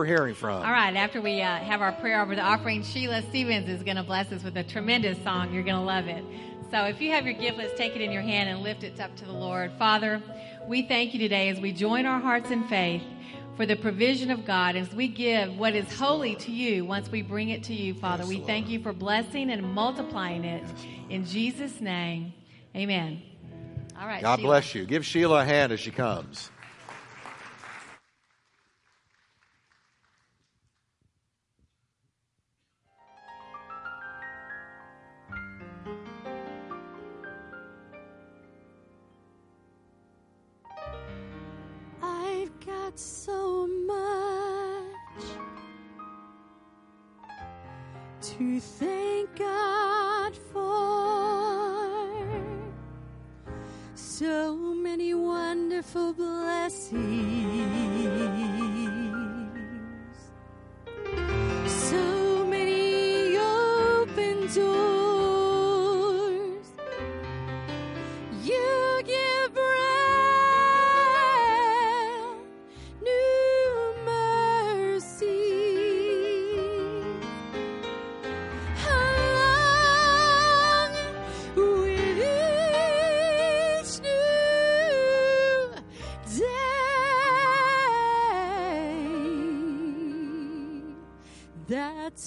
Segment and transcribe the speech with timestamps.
[0.00, 0.62] we're hearing from.
[0.62, 3.96] All right, after we uh, have our prayer over the offering, Sheila Stevens is going
[3.96, 5.52] to bless us with a tremendous song.
[5.52, 6.22] You're going to love it.
[6.70, 9.00] So if you have your gift, let's take it in your hand and lift it
[9.00, 9.72] up to the Lord.
[9.76, 10.22] Father,
[10.68, 13.02] we thank you today as we join our hearts in faith
[13.56, 17.20] for the provision of God as we give what is holy to you once we
[17.20, 18.22] bring it to you, Father.
[18.22, 20.62] Yes, we thank you for blessing and multiplying it.
[20.62, 22.32] Yes, in Jesus' name,
[22.76, 23.20] amen.
[24.00, 24.22] All right.
[24.22, 24.48] God Sheila.
[24.48, 24.84] bless you.
[24.84, 26.52] Give Sheila a hand as she comes.
[42.88, 45.24] Got so much
[48.22, 50.88] to thank God for.
[53.94, 57.68] So many wonderful blessings.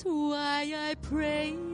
[0.04, 1.71] why I pray.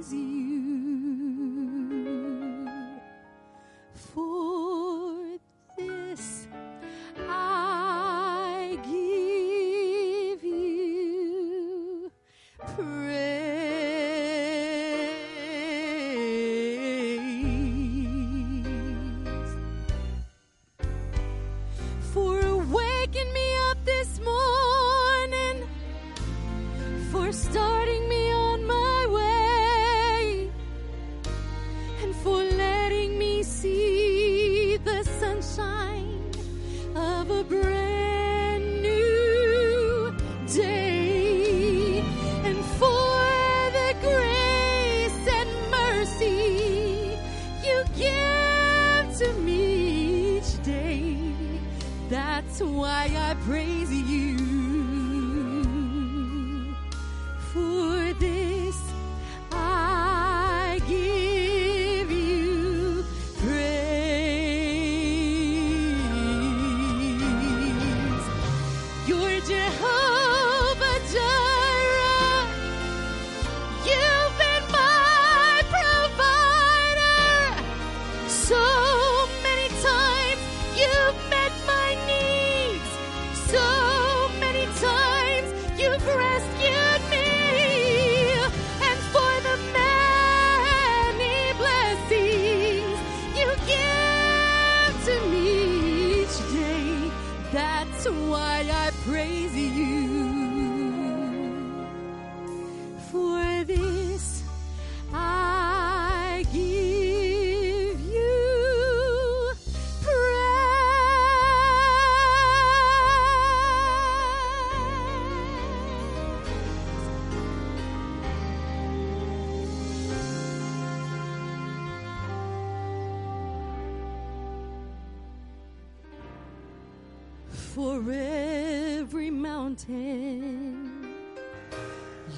[127.77, 131.13] For every mountain.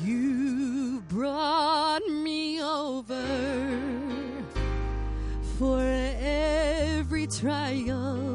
[0.03, 3.25] You brought me over
[5.57, 8.28] for every trial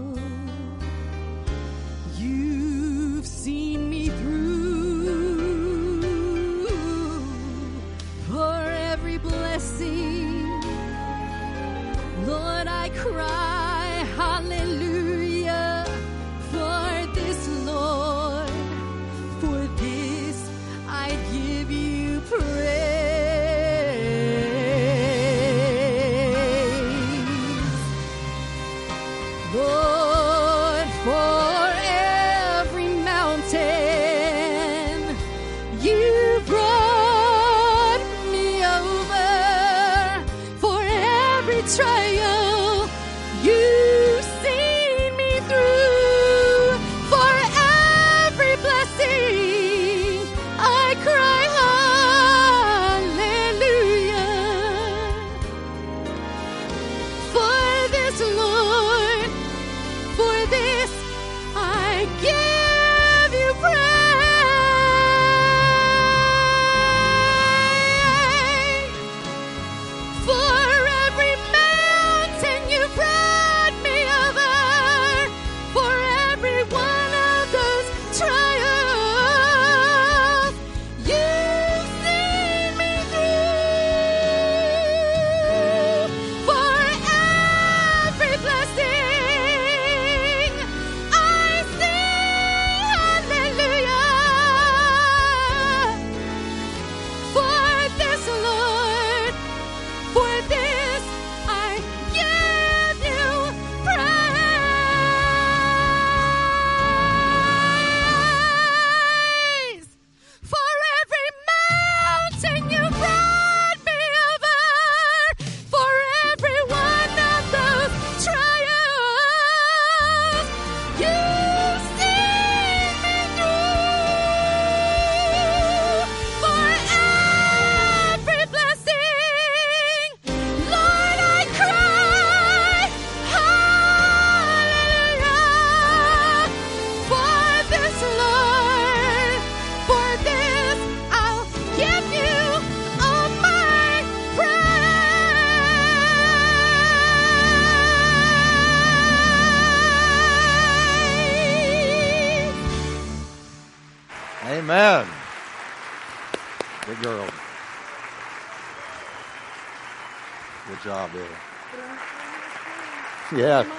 [163.44, 163.70] Yeah.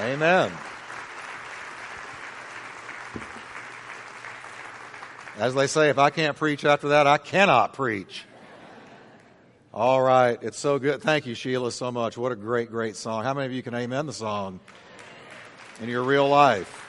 [0.00, 0.52] Amen.
[5.38, 8.26] As they say, if I can't preach after that, I cannot preach.
[9.72, 10.38] All right.
[10.42, 11.00] It's so good.
[11.00, 12.18] Thank you, Sheila, so much.
[12.18, 13.24] What a great, great song.
[13.24, 14.60] How many of you can amen the song
[15.80, 16.86] in your real life?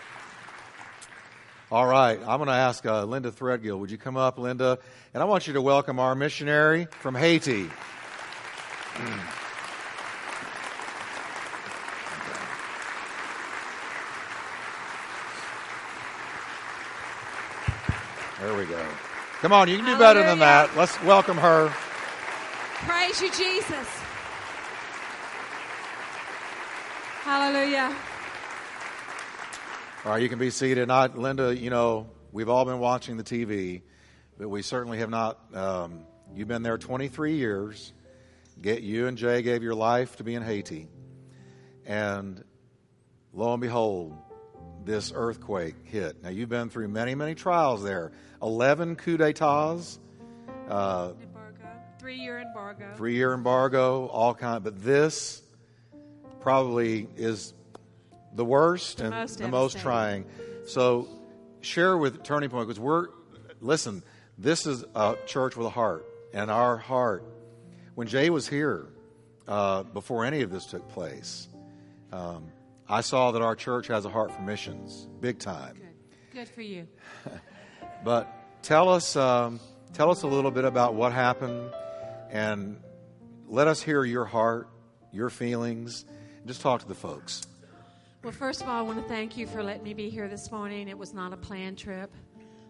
[1.72, 2.20] All right.
[2.20, 3.80] I'm going to ask uh, Linda Threadgill.
[3.80, 4.78] Would you come up, Linda?
[5.14, 7.70] And I want you to welcome our missionary from Haiti.
[18.46, 18.86] There we go.
[19.42, 20.78] Come on, you can do better than that.
[20.78, 21.70] Let's welcome her.
[22.86, 23.88] Praise you, Jesus.
[27.24, 27.96] Hallelujah.
[30.06, 30.88] All right, you can be seated.
[30.88, 33.82] Not, Linda, you know, we've all been watching the TV,
[34.38, 35.40] but we certainly have not.
[35.56, 36.06] Um,
[36.36, 37.94] you've been there 23 years.
[38.62, 40.88] Get you and Jay gave your life to be in Haiti,
[41.84, 42.44] and
[43.34, 44.16] lo and behold,
[44.86, 46.24] this earthquake hit.
[46.24, 48.12] Now you've been through many, many trials there.
[48.42, 49.98] 11 coup d'états,
[50.70, 51.68] uh, Embargo.
[52.00, 52.94] Three year embargo.
[52.96, 54.64] three-year embargo, all kind.
[54.64, 55.42] But this
[56.40, 57.54] probably is
[58.34, 60.26] the worst and most the most trying.
[60.68, 61.08] So
[61.62, 63.08] share with Turning Point because we're
[63.62, 64.04] listen.
[64.38, 67.24] This is a church with a heart, and our heart.
[67.96, 68.88] When Jay was here
[69.48, 71.48] uh, before any of this took place,
[72.12, 72.52] um,
[72.88, 75.76] I saw that our church has a heart for missions, big time.
[75.76, 76.40] Good.
[76.40, 76.88] Good for you.
[78.04, 78.28] But
[78.62, 79.60] tell us, um,
[79.94, 81.72] tell us a little bit about what happened,
[82.30, 82.80] and
[83.48, 84.70] let us hear your heart,
[85.12, 86.06] your feelings.
[86.46, 87.48] Just talk to the folks.
[88.22, 90.52] Well, first of all, I want to thank you for letting me be here this
[90.52, 90.88] morning.
[90.88, 92.14] It was not a planned trip,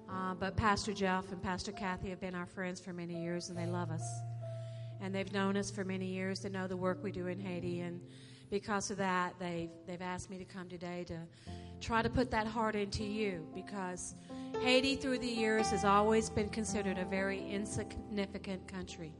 [0.09, 3.57] uh, but Pastor Jeff and Pastor Kathy have been our friends for many years, and
[3.57, 4.07] they love us.
[5.01, 6.39] And they've known us for many years.
[6.39, 7.99] They know the work we do in Haiti, and
[8.49, 11.17] because of that, they've they've asked me to come today to
[11.81, 14.15] try to put that heart into you because
[14.61, 19.13] Haiti, through the years, has always been considered a very insignificant country,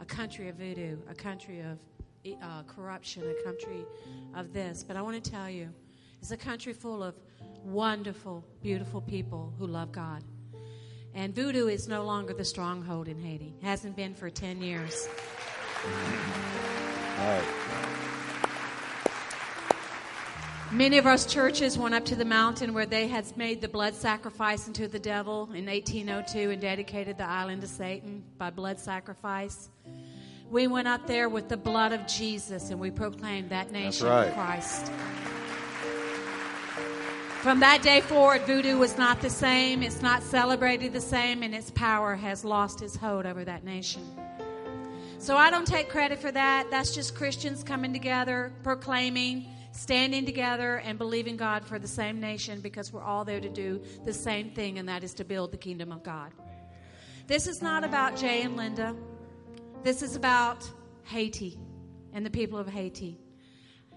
[0.00, 1.78] a country of voodoo, a country of
[2.42, 3.84] uh, corruption, a country
[4.34, 4.82] of this.
[4.82, 5.68] But I want to tell you,
[6.20, 7.14] it's a country full of
[7.64, 10.22] wonderful, beautiful people who love God.
[11.14, 13.54] And voodoo is no longer the stronghold in Haiti.
[13.60, 15.08] It Hasn't been for 10 years.
[17.18, 18.11] All right.
[20.72, 23.94] Many of us churches went up to the mountain where they had made the blood
[23.94, 29.68] sacrifice unto the devil in 1802 and dedicated the island to Satan by blood sacrifice.
[30.50, 34.28] We went up there with the blood of Jesus and we proclaimed that nation right.
[34.28, 34.90] of Christ.
[37.42, 39.82] From that day forward, voodoo was not the same.
[39.82, 44.02] It's not celebrated the same, and its power has lost its hold over that nation.
[45.18, 46.70] So I don't take credit for that.
[46.70, 52.60] That's just Christians coming together, proclaiming, standing together, and believing God for the same nation
[52.60, 55.56] because we're all there to do the same thing, and that is to build the
[55.56, 56.30] kingdom of God.
[57.26, 58.94] This is not about Jay and Linda.
[59.82, 60.70] This is about
[61.04, 61.58] Haiti
[62.12, 63.18] and the people of Haiti.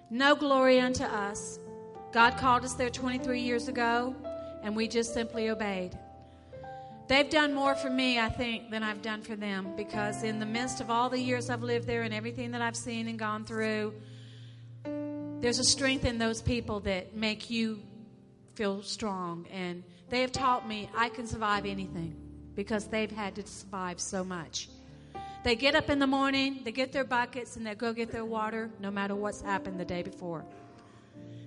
[0.09, 1.59] No glory unto us.
[2.13, 4.15] God called us there 23 years ago,
[4.63, 5.97] and we just simply obeyed.
[7.07, 10.45] They've done more for me, I think, than I've done for them because, in the
[10.45, 13.45] midst of all the years I've lived there and everything that I've seen and gone
[13.45, 13.93] through,
[15.41, 17.81] there's a strength in those people that make you
[18.55, 19.47] feel strong.
[19.51, 22.15] And they have taught me I can survive anything
[22.55, 24.69] because they've had to survive so much.
[25.43, 28.25] They get up in the morning, they get their buckets, and they go get their
[28.25, 30.43] water no matter what's happened the day before.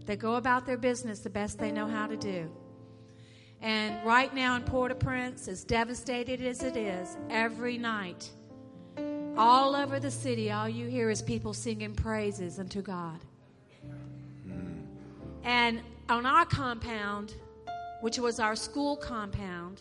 [0.06, 2.48] They go about their business the best they know how to do.
[3.60, 8.30] And right now in Port au Prince, as devastated as it is, every night,
[9.36, 13.18] all over the city, all you hear is people singing praises unto God.
[15.48, 17.34] And on our compound,
[18.02, 19.80] which was our school compound,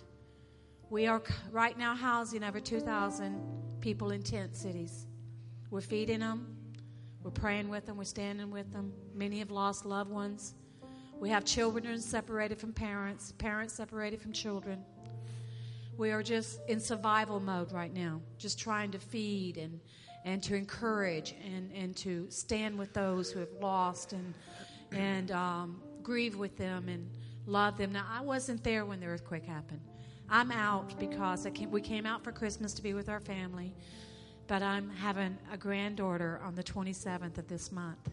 [0.89, 1.21] we are
[1.51, 3.38] right now housing over 2,000
[3.81, 5.07] people in tent cities.
[5.69, 6.55] We're feeding them,
[7.21, 8.93] we're praying with them, we're standing with them.
[9.13, 10.53] Many have lost loved ones.
[11.19, 14.86] We have children separated from parents, parents separated from children.
[15.97, 19.81] We are just in survival mode right now, just trying to feed and,
[20.24, 24.33] and to encourage and, and to stand with those who have lost and,
[24.91, 27.10] and um, grieve with them and
[27.46, 27.91] love them.
[27.91, 29.82] Now, I wasn't there when the earthquake happened.
[30.29, 33.74] I'm out because I came, we came out for Christmas to be with our family,
[34.48, 38.10] but I'm having a granddaughter on the 27th of this month.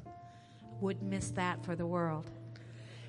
[0.80, 2.30] Would miss that for the world.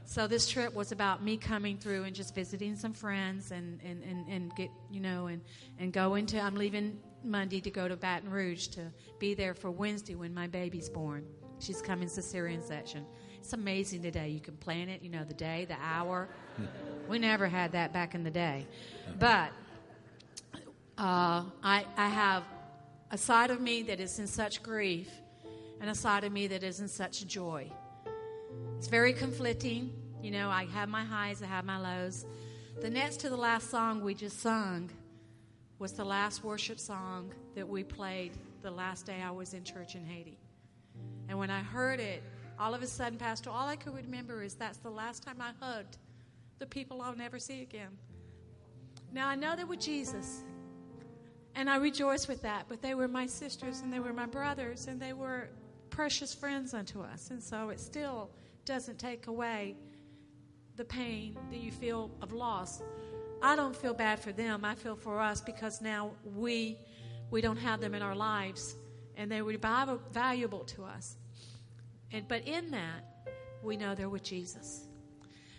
[0.07, 4.03] So this trip was about me coming through and just visiting some friends and, and,
[4.03, 5.41] and, and get, you know, and,
[5.79, 9.71] and going to, I'm leaving Monday to go to Baton Rouge to be there for
[9.71, 11.25] Wednesday when my baby's born.
[11.59, 13.03] She's coming cesarean section.
[13.45, 14.29] It's amazing today.
[14.29, 16.27] You can plan it, you know, the day, the hour.
[17.07, 18.65] We never had that back in the day.
[19.19, 19.51] But
[20.97, 22.41] uh, I, I have
[23.11, 25.11] a side of me that is in such grief
[25.79, 27.69] and a side of me that is in such joy.
[28.79, 29.93] It's very conflicting.
[30.23, 32.25] You know, I have my highs, I have my lows.
[32.81, 34.89] The next to the last song we just sung
[35.77, 38.31] was the last worship song that we played
[38.63, 40.39] the last day I was in church in Haiti.
[41.29, 42.23] And when I heard it,
[42.59, 45.51] all of a sudden, Pastor, all I could remember is that's the last time I
[45.59, 45.97] hugged
[46.59, 47.97] the people I'll never see again.
[49.11, 50.43] Now, I know they were Jesus,
[51.55, 54.87] and I rejoice with that, but they were my sisters and they were my brothers,
[54.87, 55.49] and they were
[55.89, 57.29] precious friends unto us.
[57.31, 58.29] And so it still
[58.65, 59.75] doesn't take away
[60.75, 62.81] the pain that you feel of loss.
[63.41, 64.65] I don't feel bad for them.
[64.65, 66.77] I feel for us because now we
[67.31, 68.75] we don't have them in our lives
[69.17, 71.17] and they were valuable to us.
[72.15, 73.03] And but in that,
[73.61, 74.87] we know they're with Jesus.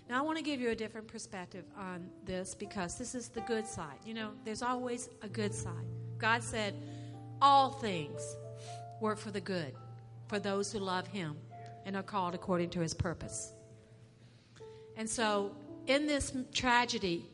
[0.08, 3.42] Now I want to give you a different perspective on this because this is the
[3.42, 3.98] good side.
[4.06, 5.84] You know, there's always a good side.
[6.16, 6.74] God said,
[7.42, 8.36] "All things
[9.02, 9.74] work for the good
[10.28, 11.36] for those who love him
[11.84, 13.52] and are called according to his purpose."
[14.96, 15.54] And so,
[15.86, 17.30] in this tragedy,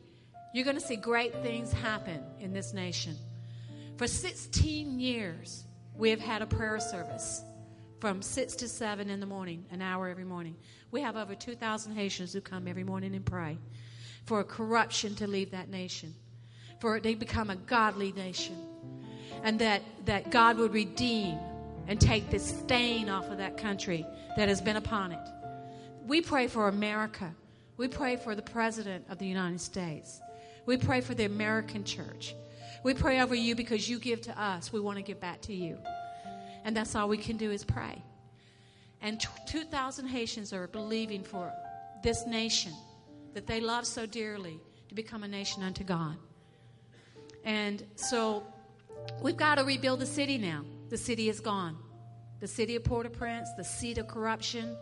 [0.53, 3.15] you're going to see great things happen in this nation.
[3.95, 5.63] For 16 years,
[5.95, 7.41] we have had a prayer service
[8.03, 10.57] from 6 to 7 in the morning, an hour every morning.
[10.91, 13.57] We have over 2,000 Haitians who come every morning and pray
[14.25, 16.13] for corruption to leave that nation,
[16.81, 18.57] for it to become a godly nation,
[19.41, 21.39] and that, that God would redeem
[21.87, 24.05] and take the stain off of that country
[24.35, 25.29] that has been upon it.
[26.05, 27.33] We pray for America.
[27.77, 30.19] We pray for the President of the United States.
[30.65, 32.35] We pray for the American church.
[32.83, 34.73] We pray over you because you give to us.
[34.73, 35.77] We want to give back to you.
[36.63, 38.01] And that's all we can do is pray.
[39.01, 41.51] And 2,000 Haitians are believing for
[42.03, 42.73] this nation
[43.33, 46.15] that they love so dearly to become a nation unto God.
[47.43, 48.45] And so
[49.21, 50.63] we've got to rebuild the city now.
[50.89, 51.77] The city is gone.
[52.39, 54.77] The city of Port au Prince, the seat of corruption,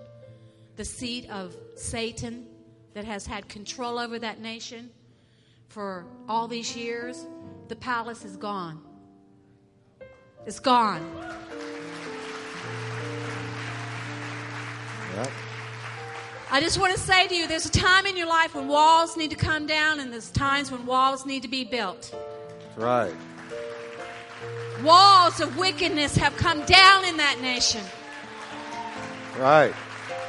[0.75, 2.47] the seat of Satan
[2.93, 4.89] that has had control over that nation
[5.69, 7.25] for all these years,
[7.69, 8.81] the palace is gone.
[10.45, 11.01] It's gone.
[15.15, 15.32] Yep.
[16.51, 19.15] I just want to say to you there's a time in your life when walls
[19.15, 22.12] need to come down, and there's times when walls need to be built.
[22.12, 23.15] That's right.
[24.84, 27.82] Walls of wickedness have come down in that nation.
[29.39, 29.74] Right.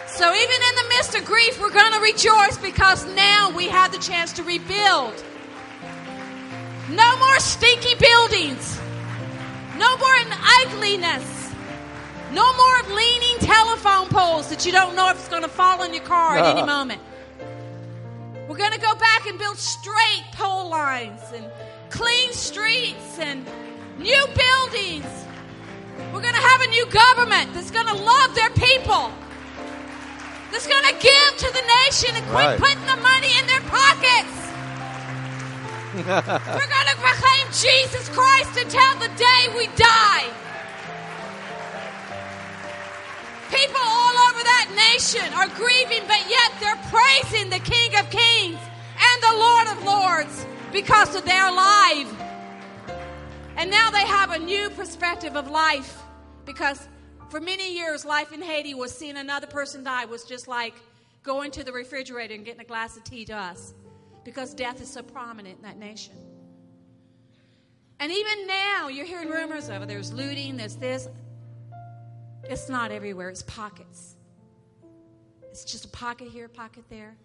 [0.06, 3.92] So even in the midst of grief, we're going to rejoice because now we have
[3.92, 5.24] the chance to rebuild.
[6.90, 8.78] No more stinky buildings.
[9.78, 10.16] No more
[10.60, 11.41] ugliness.
[12.32, 15.92] No more leaning telephone poles that you don't know if it's going to fall on
[15.92, 17.00] your car at any moment.
[18.48, 21.44] We're going to go back and build straight pole lines and
[21.90, 23.46] clean streets and
[23.98, 25.06] new buildings.
[26.12, 29.10] We're going to have a new government that's going to love their people
[30.50, 32.58] that's going to give to the nation and quit Right.
[32.58, 34.38] putting the money in their pockets.
[35.96, 40.24] We're going to proclaim Jesus Christ until the day we die.
[43.52, 48.58] People all over that nation are grieving, but yet they're praising the King of Kings
[48.96, 52.10] and the Lord of Lords because of their life.
[53.56, 56.00] And now they have a new perspective of life
[56.46, 56.88] because
[57.28, 60.74] for many years, life in Haiti was seeing another person die was just like
[61.22, 63.74] going to the refrigerator and getting a glass of tea to us
[64.24, 66.14] because death is so prominent in that nation.
[68.00, 69.88] And even now, you're hearing rumors of it.
[69.88, 71.06] There's looting, there's this.
[72.44, 74.16] It's not everywhere, it's pockets.
[75.50, 77.16] It's just a pocket here, pocket there.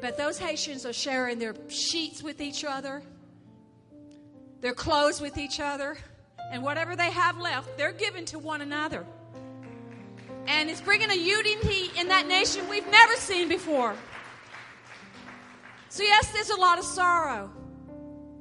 [0.00, 3.02] But those Haitians are sharing their sheets with each other,
[4.60, 5.98] their clothes with each other,
[6.50, 9.04] and whatever they have left, they're giving to one another.
[10.46, 13.94] And it's bringing a unity in that nation we've never seen before.
[15.90, 17.50] So, yes, there's a lot of sorrow,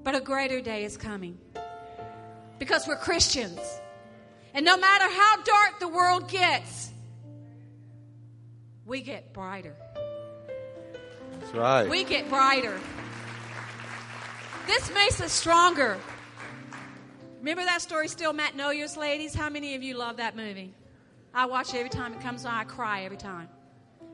[0.03, 1.37] but a greater day is coming
[2.59, 3.59] because we're Christians.
[4.57, 6.89] And no matter how dark the world gets,
[8.87, 9.75] we get brighter.
[11.39, 11.87] That's right.
[11.87, 12.75] We get brighter.
[14.65, 15.99] This makes us stronger.
[17.37, 19.35] Remember that story, Steel Magnolias, ladies?
[19.35, 20.73] How many of you love that movie?
[21.35, 22.55] I watch it every time it comes on.
[22.55, 23.49] I cry every time.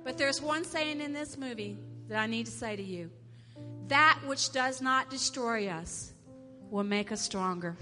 [0.04, 1.78] But there's one saying in this movie
[2.10, 3.10] that I need to say to you
[3.88, 6.12] that which does not destroy us
[6.70, 7.78] will make us stronger.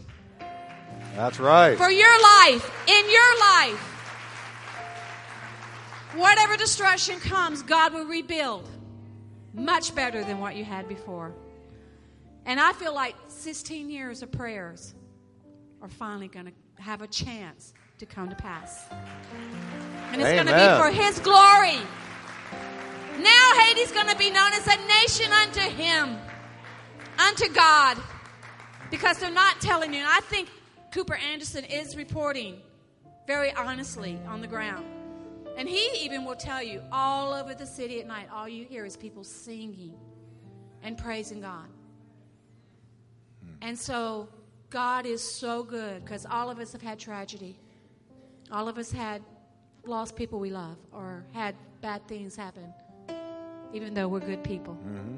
[1.15, 1.77] That's right.
[1.77, 3.79] For your life, in your life,
[6.15, 8.67] whatever destruction comes, God will rebuild
[9.53, 11.33] much better than what you had before.
[12.45, 14.95] And I feel like 16 years of prayers
[15.81, 18.85] are finally going to have a chance to come to pass.
[20.11, 21.77] And it's going to be for His glory.
[23.19, 26.17] Now Haiti's going to be known as a nation unto Him,
[27.19, 27.97] unto God,
[28.89, 29.99] because they're not telling you.
[29.99, 30.49] And I think
[30.91, 32.59] Cooper Anderson is reporting
[33.25, 34.85] very honestly on the ground.
[35.57, 38.85] And he even will tell you all over the city at night, all you hear
[38.85, 39.95] is people singing
[40.83, 41.67] and praising God.
[43.61, 44.27] And so
[44.69, 47.59] God is so good because all of us have had tragedy.
[48.51, 49.21] All of us had
[49.85, 52.73] lost people we love or had bad things happen,
[53.73, 54.73] even though we're good people.
[54.73, 55.15] Mm-hmm.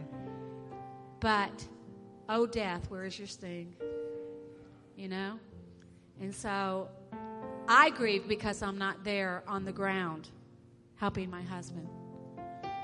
[1.20, 1.68] But,
[2.30, 3.76] oh, death, where is your sting?
[4.96, 5.40] You know?
[6.22, 6.90] And so
[7.68, 10.30] I grieve because I'm not there on the ground
[10.96, 11.88] helping my husband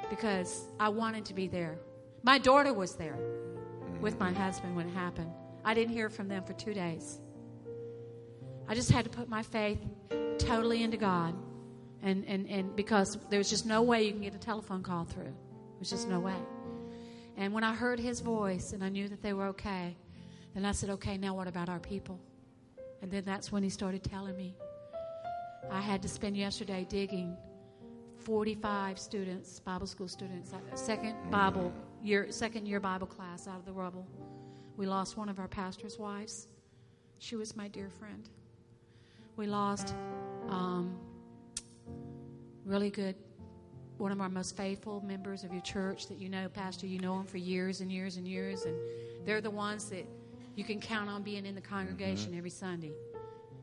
[0.09, 1.77] because I wanted to be there.
[2.23, 3.17] My daughter was there
[4.01, 5.31] with my husband when it happened.
[5.63, 7.19] I didn't hear from them for two days.
[8.67, 9.79] I just had to put my faith
[10.37, 11.35] totally into God.
[12.01, 15.35] And, and, and because there's just no way you can get a telephone call through.
[15.77, 16.35] There's just no way.
[17.35, 19.95] And when I heard his voice and I knew that they were okay,
[20.53, 22.19] then I said, okay, now what about our people?
[23.01, 24.55] And then that's when he started telling me.
[25.71, 27.37] I had to spend yesterday digging
[28.17, 31.71] 45 students, Bible school students, second Bible
[32.03, 34.05] year, second year Bible class out of the rubble.
[34.77, 36.47] We lost one of our pastor's wives.
[37.19, 38.29] She was my dear friend.
[39.35, 39.93] We lost
[40.49, 40.97] um,
[42.65, 43.15] really good,
[43.97, 46.87] one of our most faithful members of your church that you know, Pastor.
[46.87, 48.75] You know them for years and years and years, and
[49.25, 50.05] they're the ones that
[50.55, 52.37] you can count on being in the congregation mm-hmm.
[52.37, 52.91] every Sunday.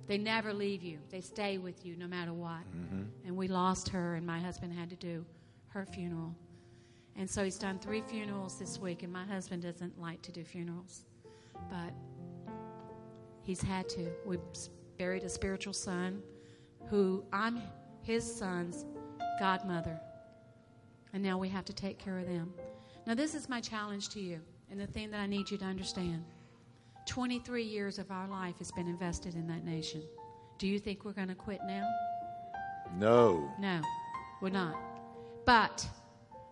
[0.07, 0.99] They never leave you.
[1.11, 2.61] They stay with you no matter what.
[2.77, 3.03] Mm-hmm.
[3.27, 5.25] And we lost her, and my husband had to do
[5.69, 6.35] her funeral.
[7.17, 10.45] And so he's done three funerals this week, and my husband doesn't like to do
[10.45, 11.05] funerals.
[11.71, 11.93] But
[13.43, 14.09] he's had to.
[14.25, 14.39] We
[14.99, 16.23] buried a spiritual son
[16.89, 17.61] who I'm
[18.03, 18.85] his son's
[19.41, 20.01] godmother.
[21.13, 22.53] And now we have to take care of them.
[23.07, 25.65] Now, this is my challenge to you, and the thing that I need you to
[25.65, 26.25] understand.
[27.07, 30.03] 23 years of our life has been invested in that nation.
[30.59, 31.89] Do you think we're going to quit now?
[32.97, 33.51] No.
[33.59, 33.81] No,
[34.41, 34.77] we're not.
[35.45, 35.87] But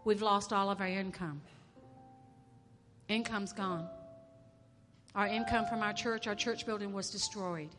[0.05, 1.41] we've lost all of our income.
[3.09, 3.89] Income's gone.
[5.15, 7.71] Our income from our church, our church building was destroyed.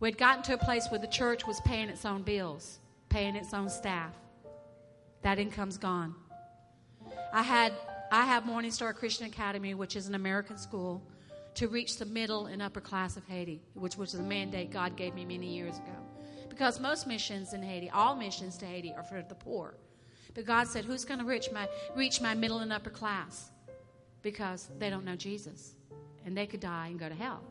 [0.00, 3.54] We'd gotten to a place where the church was paying its own bills, paying its
[3.54, 4.14] own staff.
[5.22, 6.14] That income's gone.
[7.32, 7.72] I had
[8.10, 11.02] I have Morning Star Christian Academy, which is an American school,
[11.54, 15.14] to reach the middle and upper class of Haiti, which was a mandate God gave
[15.14, 15.96] me many years ago.
[16.48, 19.74] Because most missions in Haiti, all missions to Haiti, are for the poor.
[20.34, 23.50] But God said, Who's going to reach my, reach my middle and upper class?
[24.22, 25.74] Because they don't know Jesus.
[26.24, 27.42] And they could die and go to hell.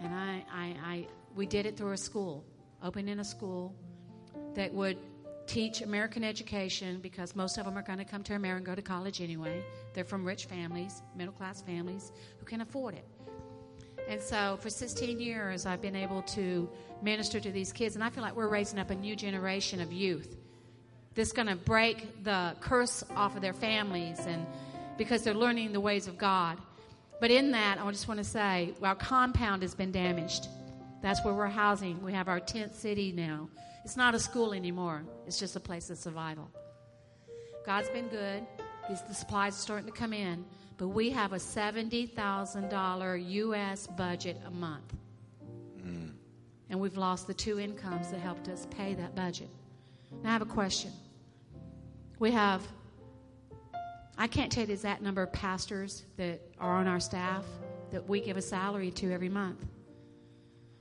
[0.00, 2.44] And I, I, I, we did it through a school,
[2.82, 3.74] opening a school
[4.54, 4.98] that would
[5.46, 8.74] teach American education because most of them are going to come to America and go
[8.74, 9.62] to college anyway.
[9.92, 13.06] They're from rich families, middle class families who can afford it.
[14.08, 16.68] And so for 16 years, I've been able to
[17.02, 19.92] minister to these kids, and I feel like we're raising up a new generation of
[19.92, 20.36] youth
[21.14, 24.46] that's going to break the curse off of their families and
[24.98, 26.58] because they're learning the ways of God.
[27.20, 30.48] But in that, I just want to say our compound has been damaged.
[31.02, 32.02] That's where we're housing.
[32.02, 33.48] We have our tent city now.
[33.84, 36.50] It's not a school anymore, it's just a place of survival.
[37.66, 38.46] God's been good.
[38.88, 40.44] The supplies are starting to come in.
[40.76, 43.86] But we have a $70,000 U.S.
[43.86, 44.94] budget a month.
[46.70, 49.48] And we've lost the two incomes that helped us pay that budget.
[50.24, 50.90] Now, I have a question.
[52.18, 52.62] We have,
[54.16, 57.44] I can't tell you the exact number of pastors that are on our staff
[57.90, 59.64] that we give a salary to every month.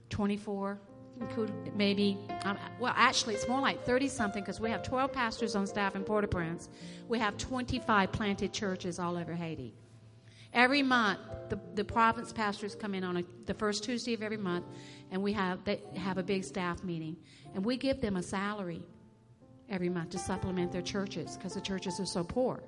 [0.09, 0.79] 24,
[1.19, 5.55] include maybe, um, well, actually, it's more like 30 something because we have 12 pastors
[5.55, 6.69] on staff in Port au Prince.
[7.07, 9.75] We have 25 planted churches all over Haiti.
[10.53, 14.37] Every month, the, the province pastors come in on a, the first Tuesday of every
[14.37, 14.65] month,
[15.11, 17.15] and we have they have a big staff meeting,
[17.53, 18.81] and we give them a salary
[19.69, 22.63] every month to supplement their churches because the churches are so poor.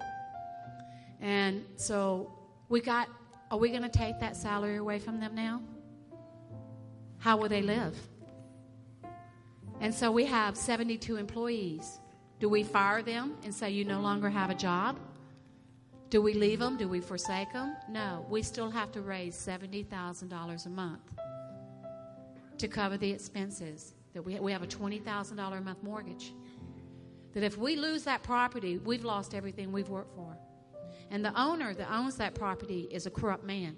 [1.22, 2.32] And so
[2.70, 3.08] we got.
[3.52, 5.62] Are we going to take that salary away from them now?
[7.20, 7.96] How will they live?
[9.80, 12.00] And so we have 72 employees
[12.40, 15.00] Do we fire them and say, You no longer have a job?
[16.10, 16.78] Do we leave them?
[16.78, 17.76] Do we forsake them?
[17.90, 18.26] No.
[18.30, 21.02] We still have to raise $70,000 a month
[22.58, 23.94] to cover the expenses.
[24.14, 26.34] That we, we have a $20,000 a month mortgage.
[27.34, 30.38] That if we lose that property, we've lost everything we've worked for.
[31.12, 33.76] And the owner that owns that property is a corrupt man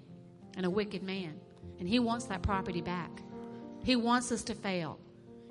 [0.56, 1.40] and a wicked man.
[1.78, 3.10] And he wants that property back.
[3.82, 4.98] He wants us to fail.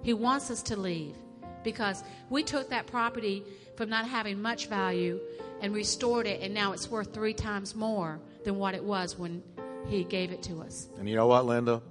[0.03, 1.15] He wants us to leave
[1.63, 3.43] because we took that property
[3.75, 5.19] from not having much value
[5.61, 9.43] and restored it, and now it's worth three times more than what it was when
[9.87, 10.87] he gave it to us.
[10.97, 11.81] And you know what, Linda?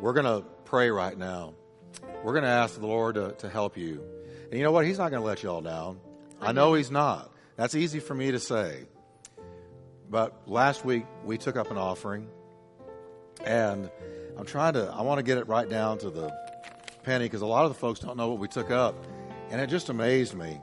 [0.00, 1.54] We're going to pray right now.
[2.22, 4.02] We're going to ask the Lord to, to help you.
[4.44, 4.84] And you know what?
[4.84, 6.00] He's not going to let you all down.
[6.40, 7.30] I know He's not.
[7.56, 8.86] That's easy for me to say.
[10.08, 12.28] But last week, we took up an offering.
[13.44, 13.90] And
[14.36, 16.34] I'm trying to, I want to get it right down to the
[17.04, 18.94] penny because a lot of the folks don't know what we took up.
[19.50, 20.60] And it just amazed me.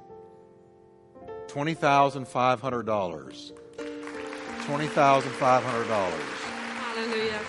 [1.57, 3.51] $20,500.
[4.67, 5.61] $20,500.
[6.77, 7.39] Hallelujah.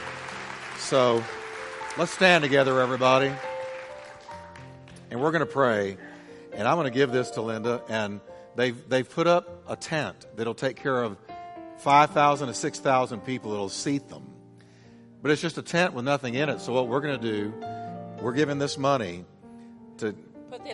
[0.78, 1.22] So
[1.98, 3.30] let's stand together, everybody.
[5.10, 5.98] And we're going to pray.
[6.54, 7.82] And I'm going to give this to Linda.
[7.90, 8.22] And
[8.56, 11.18] they've, they've put up a tent that'll take care of
[11.80, 13.52] 5,000 to 6,000 people.
[13.52, 14.26] It'll seat them.
[15.20, 16.62] But it's just a tent with nothing in it.
[16.62, 17.52] So what we're going to do,
[18.22, 19.26] we're giving this money
[19.98, 20.14] to,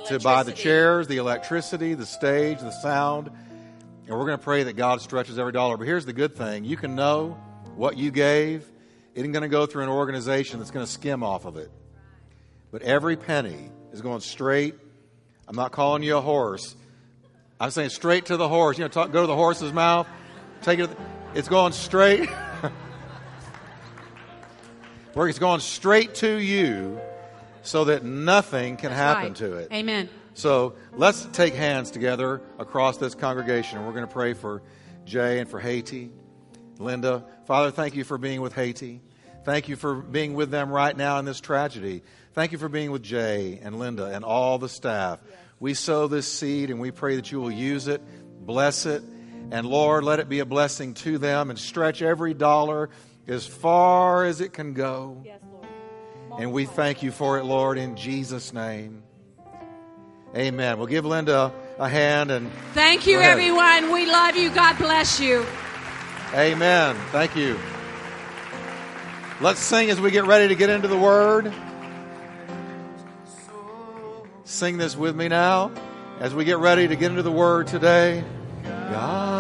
[0.07, 3.31] to buy the chairs, the electricity, the stage, the sound.
[4.07, 5.77] And we're going to pray that God stretches every dollar.
[5.77, 7.39] But here's the good thing you can know
[7.77, 8.63] what you gave.
[9.15, 11.71] It isn't going to go through an organization that's going to skim off of it.
[12.71, 14.75] But every penny is going straight.
[15.47, 16.75] I'm not calling you a horse.
[17.61, 18.77] I'm saying straight to the horse.
[18.79, 20.09] You know, talk, go to the horse's mouth.
[20.63, 20.91] Take it.
[21.35, 22.29] It's going straight.
[25.15, 27.01] Where it's going straight to you
[27.65, 29.37] so that nothing can That's happen right.
[29.37, 29.73] to it.
[29.73, 30.09] Amen.
[30.35, 33.79] So let's take hands together across this congregation.
[33.79, 34.63] And we're going to pray for
[35.05, 36.11] Jay and for Haiti.
[36.79, 39.01] Linda, Father, thank you for being with Haiti.
[39.45, 42.03] Thank you for being with them right now in this tragedy.
[42.33, 45.21] Thank you for being with Jay and Linda and all the staff.
[45.61, 48.03] We sow this seed and we pray that you will use it,
[48.45, 49.03] bless it,
[49.51, 52.91] and Lord, let it be a blessing to them and stretch every dollar
[53.29, 55.23] as far as it can go.
[55.25, 55.54] Yes, Lord.
[56.39, 59.03] And we thank you for it, Lord, in Jesus' name.
[60.37, 60.79] Amen.
[60.79, 63.93] We'll give Linda a hand and Thank you, everyone.
[63.93, 64.51] We love you.
[64.51, 65.47] God bless you.
[66.35, 66.97] amen.
[67.13, 67.57] Thank you.
[69.41, 71.53] Let's sing as we get ready to get into the Word.
[74.45, 75.71] Sing this with me now
[76.19, 78.25] as we get ready to get into the Word today.
[78.65, 79.34] God.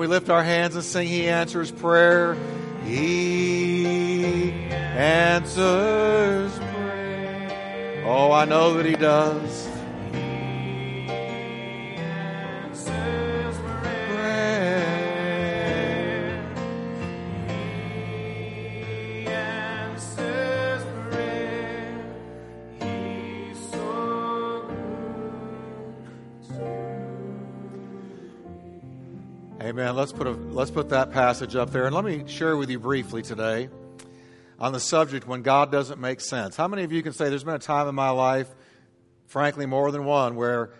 [0.00, 2.34] We lift our hands and sing He answers prayer.
[2.86, 8.02] He answers prayer.
[8.06, 9.69] Oh, I know that He does.
[30.10, 32.80] Let's put a, let's put that passage up there, and let me share with you
[32.80, 33.68] briefly today
[34.58, 36.56] on the subject when God doesn't make sense.
[36.56, 38.48] How many of you can say there's been a time in my life,
[39.28, 40.72] frankly, more than one, where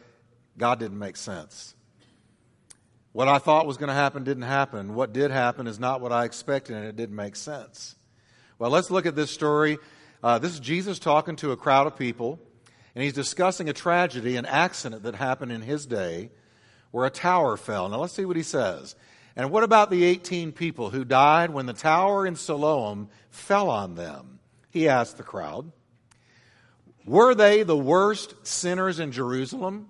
[0.59, 1.77] God didn't make sense?
[3.13, 4.97] What I thought was going to happen didn't happen.
[4.97, 7.95] What did happen is not what I expected, and it didn't make sense.
[8.59, 9.79] Well, let's look at this story.
[10.25, 12.41] Uh, this is Jesus talking to a crowd of people,
[12.97, 16.31] and he's discussing a tragedy, an accident that happened in his day
[16.91, 17.89] where a tower fell.
[17.89, 18.97] Now let's see what he says.
[19.37, 23.95] And what about the 18 people who died when the tower in Siloam fell on
[23.95, 24.41] them?
[24.71, 25.71] He asked the crowd.
[27.07, 29.89] Were they the worst sinners in Jerusalem?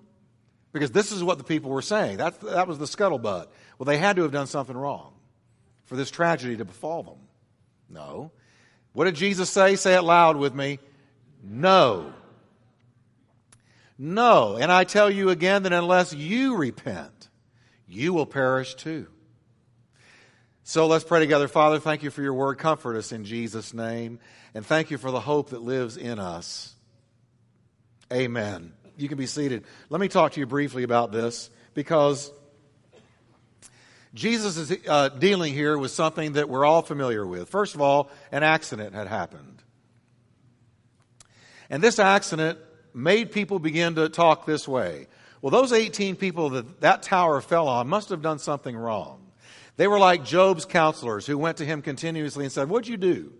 [0.71, 2.17] Because this is what the people were saying.
[2.17, 3.47] That, that was the scuttlebutt.
[3.77, 5.13] Well, they had to have done something wrong
[5.85, 7.19] for this tragedy to befall them.
[7.89, 8.31] No.
[8.93, 9.75] What did Jesus say?
[9.75, 10.79] Say it loud with me.
[11.43, 12.13] No.
[13.97, 14.55] No.
[14.55, 17.29] And I tell you again that unless you repent,
[17.87, 19.07] you will perish too.
[20.63, 21.47] So let's pray together.
[21.47, 22.57] Father, thank you for your word.
[22.57, 24.19] Comfort us in Jesus' name.
[24.53, 26.75] And thank you for the hope that lives in us.
[28.13, 28.73] Amen.
[28.97, 29.63] You can be seated.
[29.89, 32.31] Let me talk to you briefly about this because
[34.13, 37.49] Jesus is uh, dealing here with something that we're all familiar with.
[37.49, 39.63] First of all, an accident had happened.
[41.69, 42.59] And this accident
[42.93, 45.07] made people begin to talk this way.
[45.41, 49.20] Well, those 18 people that that tower fell on must have done something wrong.
[49.81, 53.33] They were like Job's counselors who went to him continuously and said, What'd you do?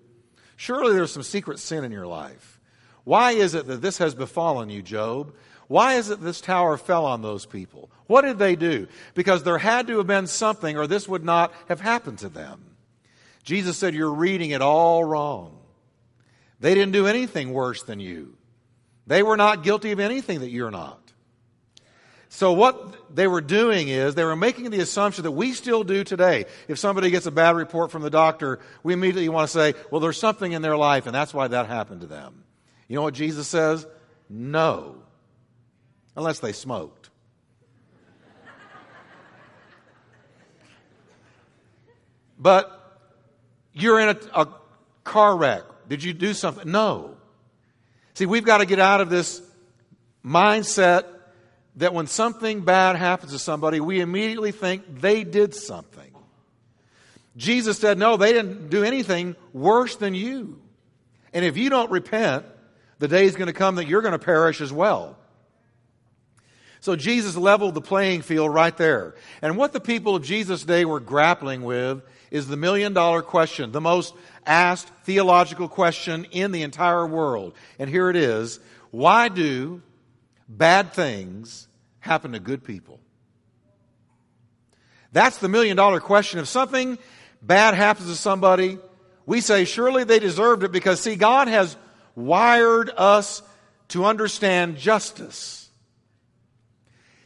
[0.55, 2.59] Surely there's some secret sin in your life.
[3.03, 5.35] Why is it that this has befallen you, Job?
[5.67, 7.91] Why is it this tower fell on those people?
[8.07, 8.87] What did they do?
[9.13, 12.75] Because there had to have been something, or this would not have happened to them.
[13.43, 15.59] Jesus said, You're reading it all wrong.
[16.59, 18.35] They didn't do anything worse than you.
[19.05, 21.00] They were not guilty of anything that you're not.
[22.33, 26.05] So what they were doing is they were making the assumption that we still do
[26.05, 26.45] today.
[26.69, 29.99] If somebody gets a bad report from the doctor, we immediately want to say, well,
[29.99, 32.45] there's something in their life and that's why that happened to them.
[32.87, 33.85] You know what Jesus says?
[34.29, 34.95] No.
[36.15, 37.09] Unless they smoked.
[42.39, 43.01] but
[43.73, 44.47] you're in a, a
[45.03, 45.63] car wreck.
[45.89, 46.71] Did you do something?
[46.71, 47.17] No.
[48.13, 49.41] See, we've got to get out of this
[50.23, 51.03] mindset
[51.77, 56.11] that when something bad happens to somebody, we immediately think they did something.
[57.37, 60.59] Jesus said, No, they didn't do anything worse than you.
[61.33, 62.45] And if you don't repent,
[62.99, 65.17] the day is going to come that you're going to perish as well.
[66.81, 69.15] So Jesus leveled the playing field right there.
[69.41, 73.71] And what the people of Jesus' day were grappling with is the million dollar question,
[73.71, 77.53] the most asked theological question in the entire world.
[77.77, 79.81] And here it is Why do
[80.57, 81.67] bad things
[81.99, 82.99] happen to good people?
[85.11, 86.39] That's the million dollar question.
[86.39, 86.97] If something
[87.41, 88.77] bad happens to somebody,
[89.25, 91.75] we say, surely they deserved it because, see, God has
[92.15, 93.41] wired us
[93.89, 95.69] to understand justice.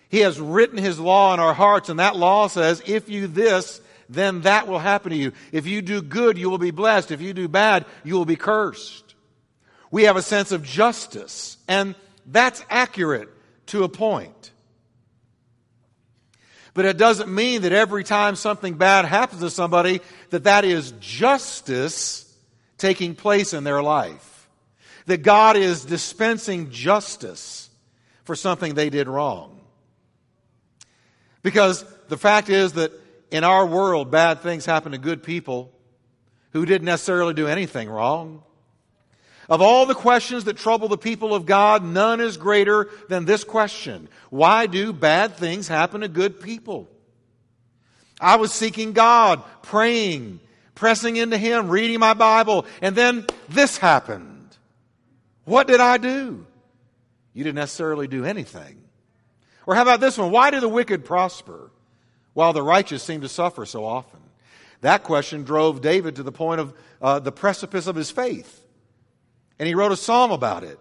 [0.10, 3.82] He has written His law in our hearts, and that law says, if you this,
[4.10, 5.32] then that will happen to you.
[5.52, 7.12] If you do good, you will be blessed.
[7.12, 9.16] If you do bad, you will be cursed.
[9.92, 13.30] We have a sense of justice, and that's accurate
[13.68, 14.52] to a point.
[16.74, 20.94] But it doesn't mean that every time something bad happens to somebody, that that is
[21.00, 22.22] justice
[22.78, 24.50] taking place in their life.
[25.06, 27.70] That God is dispensing justice
[28.26, 29.62] for something they did wrong.
[31.44, 32.92] Because the fact is that
[33.32, 35.72] in our world, bad things happen to good people
[36.52, 38.44] who didn't necessarily do anything wrong.
[39.48, 43.44] Of all the questions that trouble the people of God, none is greater than this
[43.44, 46.90] question Why do bad things happen to good people?
[48.20, 50.40] I was seeking God, praying,
[50.74, 54.56] pressing into Him, reading my Bible, and then this happened.
[55.44, 56.46] What did I do?
[57.34, 58.82] You didn't necessarily do anything.
[59.68, 60.32] Or how about this one?
[60.32, 61.72] Why do the wicked prosper
[62.34, 64.22] while the righteous seem to suffer so often?
[64.82, 68.65] That question drove David to the point of uh, the precipice of his faith.
[69.60, 70.80] And he wrote a psalm about it.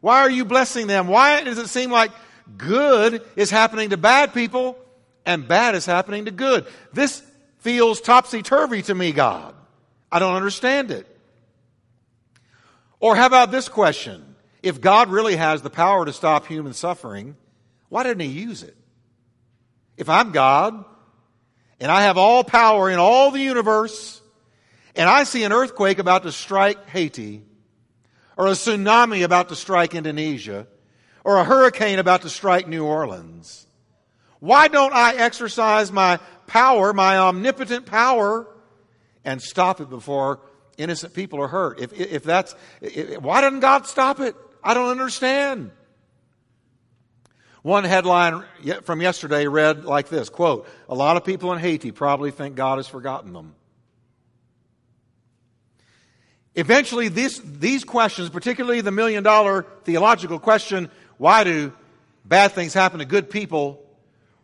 [0.00, 1.08] Why are you blessing them?
[1.08, 2.10] Why does it seem like
[2.56, 4.78] good is happening to bad people
[5.24, 6.66] and bad is happening to good?
[6.92, 7.22] This
[7.58, 9.54] feels topsy turvy to me, God.
[10.10, 11.06] I don't understand it.
[13.00, 14.36] Or how about this question?
[14.62, 17.36] If God really has the power to stop human suffering,
[17.88, 18.76] why didn't he use it?
[19.96, 20.84] If I'm God
[21.80, 24.20] and I have all power in all the universe
[24.94, 27.42] and I see an earthquake about to strike Haiti
[28.36, 30.66] or a tsunami about to strike Indonesia
[31.24, 33.66] or a hurricane about to strike New Orleans,
[34.38, 38.46] why don't I exercise my power, my omnipotent power,
[39.24, 40.40] and stop it before
[40.76, 41.80] innocent people are hurt?
[41.80, 44.36] If, if that's, if, why doesn't God stop it?
[44.62, 45.70] I don't understand.
[47.62, 48.44] One headline
[48.84, 52.78] from yesterday read like this quote, A lot of people in Haiti probably think God
[52.78, 53.56] has forgotten them.
[56.56, 61.70] Eventually, this, these questions, particularly the million dollar theological question, why do
[62.24, 63.84] bad things happen to good people?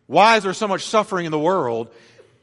[0.05, 1.91] Why is there so much suffering in the world?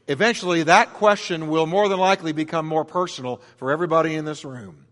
[0.09, 4.87] Eventually, that question will more than likely become more personal for everybody in this room.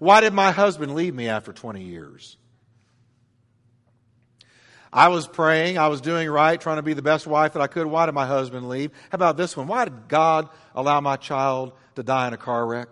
[0.00, 2.36] Why did my husband leave me after 20 years?
[4.92, 7.68] I was praying, I was doing right, trying to be the best wife that I
[7.68, 7.86] could.
[7.86, 8.90] Why did my husband leave?
[9.10, 9.68] How about this one?
[9.68, 12.88] Why did God allow my child to die in a car wreck?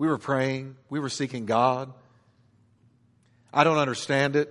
[0.00, 1.92] We were praying, we were seeking God.
[3.52, 4.48] I don't understand it.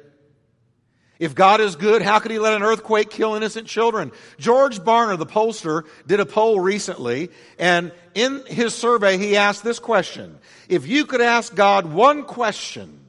[1.18, 4.12] If God is good, how could he let an earthquake kill innocent children?
[4.38, 9.80] George Barna, the pollster, did a poll recently, and in his survey, he asked this
[9.80, 13.08] question If you could ask God one question,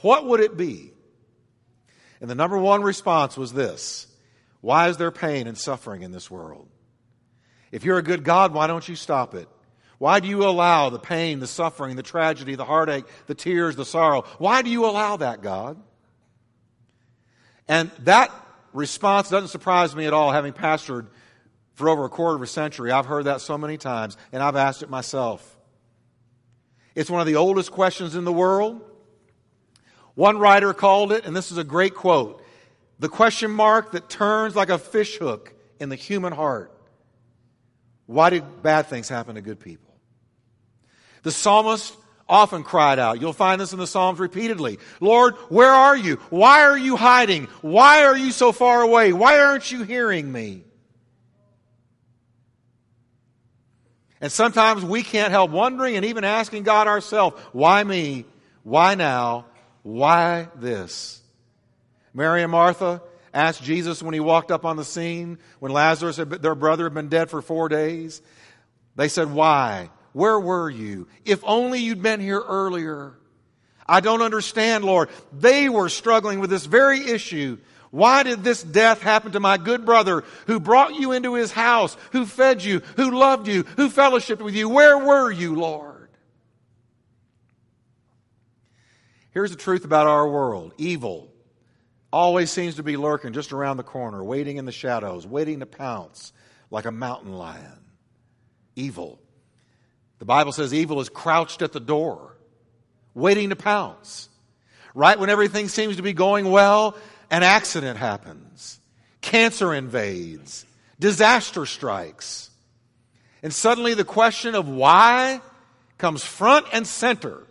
[0.00, 0.90] what would it be?
[2.18, 4.06] And the number one response was this
[4.62, 6.66] Why is there pain and suffering in this world?
[7.70, 9.50] If you're a good God, why don't you stop it?
[10.04, 13.86] Why do you allow the pain, the suffering, the tragedy, the heartache, the tears, the
[13.86, 14.26] sorrow?
[14.36, 15.78] Why do you allow that, God?
[17.68, 18.30] And that
[18.74, 21.06] response doesn't surprise me at all, having pastored
[21.72, 22.90] for over a quarter of a century.
[22.90, 25.56] I've heard that so many times, and I've asked it myself.
[26.94, 28.82] It's one of the oldest questions in the world.
[30.16, 32.44] One writer called it, and this is a great quote
[32.98, 36.78] the question mark that turns like a fishhook in the human heart.
[38.04, 39.83] Why do bad things happen to good people?
[41.24, 41.96] The psalmist
[42.28, 43.20] often cried out.
[43.20, 44.78] You'll find this in the Psalms repeatedly.
[45.00, 46.16] Lord, where are you?
[46.30, 47.48] Why are you hiding?
[47.60, 49.12] Why are you so far away?
[49.12, 50.64] Why aren't you hearing me?
[54.20, 58.24] And sometimes we can't help wondering and even asking God ourselves, why me?
[58.62, 59.46] Why now?
[59.82, 61.20] Why this?
[62.14, 63.02] Mary and Martha
[63.34, 67.08] asked Jesus when he walked up on the scene, when Lazarus, their brother, had been
[67.08, 68.22] dead for four days.
[68.96, 69.90] They said, Why?
[70.14, 71.08] Where were you?
[71.24, 73.18] If only you'd been here earlier.
[73.86, 75.10] I don't understand, Lord.
[75.32, 77.58] They were struggling with this very issue.
[77.90, 81.96] Why did this death happen to my good brother who brought you into his house,
[82.12, 84.68] who fed you, who loved you, who fellowshiped with you?
[84.68, 86.10] Where were you, Lord?
[89.32, 91.32] Here's the truth about our world evil
[92.12, 95.66] always seems to be lurking just around the corner, waiting in the shadows, waiting to
[95.66, 96.32] pounce
[96.70, 97.80] like a mountain lion.
[98.76, 99.20] Evil.
[100.18, 102.36] The Bible says evil is crouched at the door,
[103.14, 104.28] waiting to pounce.
[104.94, 106.96] Right when everything seems to be going well,
[107.30, 108.80] an accident happens,
[109.20, 110.64] cancer invades,
[111.00, 112.50] disaster strikes.
[113.42, 115.40] And suddenly the question of why
[115.98, 117.44] comes front and center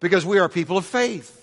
[0.00, 1.38] because we are people of faith.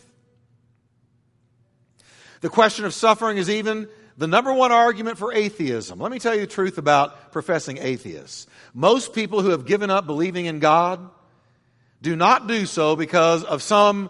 [2.41, 3.87] The question of suffering is even
[4.19, 5.97] the number one argument for atheism.
[5.97, 8.47] Let me tell you the truth about professing atheists.
[8.73, 11.09] Most people who have given up believing in God
[12.01, 14.09] do not do so because of some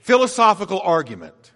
[0.00, 1.52] philosophical argument,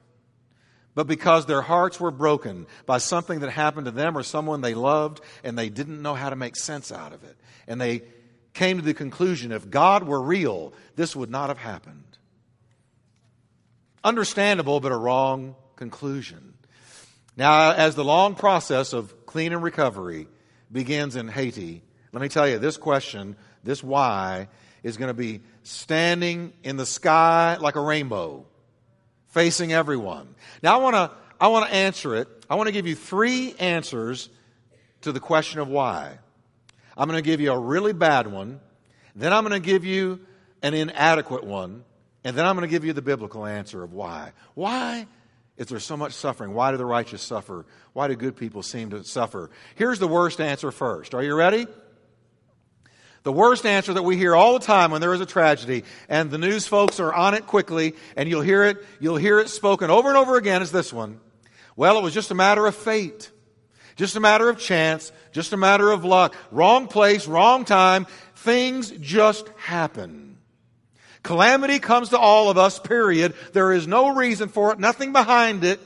[0.95, 4.75] but because their hearts were broken by something that happened to them or someone they
[4.75, 7.37] loved and they didn't know how to make sense out of it.
[7.67, 8.03] And they
[8.55, 12.05] came to the conclusion if God were real, this would not have happened.
[14.05, 16.50] Understandable, but a wrong conclusion.
[17.37, 20.29] Now, as the long process of clean and recovery
[20.71, 24.49] begins in Haiti, let me tell you, this question, this why,
[24.83, 28.47] is going to be standing in the sky like a rainbow,
[29.29, 30.35] facing everyone.
[30.63, 32.29] Now, I want to I want to answer it.
[32.51, 34.29] I want to give you three answers
[35.03, 36.19] to the question of why.
[36.97, 38.61] I'm going to give you a really bad one,
[39.17, 40.21] then I'm going to give you
[40.63, 41.85] an inadequate one,
[42.25, 44.33] and then I'm going to give you the biblical answer of why.
[44.55, 45.07] Why
[45.61, 46.55] is there so much suffering?
[46.55, 47.67] Why do the righteous suffer?
[47.93, 49.51] Why do good people seem to suffer?
[49.75, 51.15] Here's the worst answer first.
[51.15, 51.67] Are you ready?
[53.25, 56.31] The worst answer that we hear all the time when there is a tragedy, and
[56.31, 59.91] the news folks are on it quickly, and you'll hear it, you'll hear it spoken
[59.91, 61.21] over and over again, is this one.
[61.77, 63.31] Well, it was just a matter of fate.
[63.97, 65.13] Just a matter of chance.
[65.31, 66.35] Just a matter of luck.
[66.51, 68.07] Wrong place, wrong time.
[68.35, 70.30] Things just happen.
[71.23, 73.35] Calamity comes to all of us, period.
[73.53, 75.81] There is no reason for it, nothing behind it.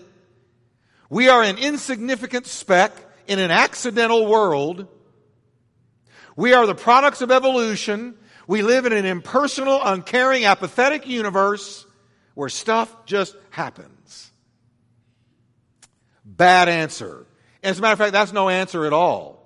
[1.10, 2.92] We are an insignificant speck
[3.26, 4.86] in an accidental world.
[6.36, 8.14] We are the products of evolution.
[8.46, 11.86] We live in an impersonal, uncaring, apathetic universe
[12.34, 14.30] where stuff just happens.
[16.24, 17.26] Bad answer.
[17.62, 19.40] As a matter of fact, that's no answer at all.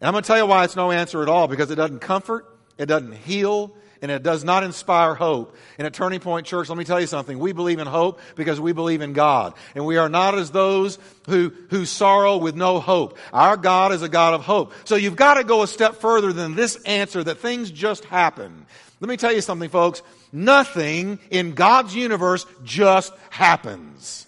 [0.00, 2.00] And I'm going to tell you why it's no answer at all because it doesn't
[2.00, 2.46] comfort,
[2.78, 5.56] it doesn't heal, and it does not inspire hope.
[5.78, 7.38] And at Turning Point Church, let me tell you something.
[7.38, 9.54] We believe in hope because we believe in God.
[9.74, 13.18] And we are not as those who, who sorrow with no hope.
[13.32, 14.72] Our God is a God of hope.
[14.84, 18.66] So you've got to go a step further than this answer that things just happen.
[19.00, 20.02] Let me tell you something, folks.
[20.32, 24.26] Nothing in God's universe just happens.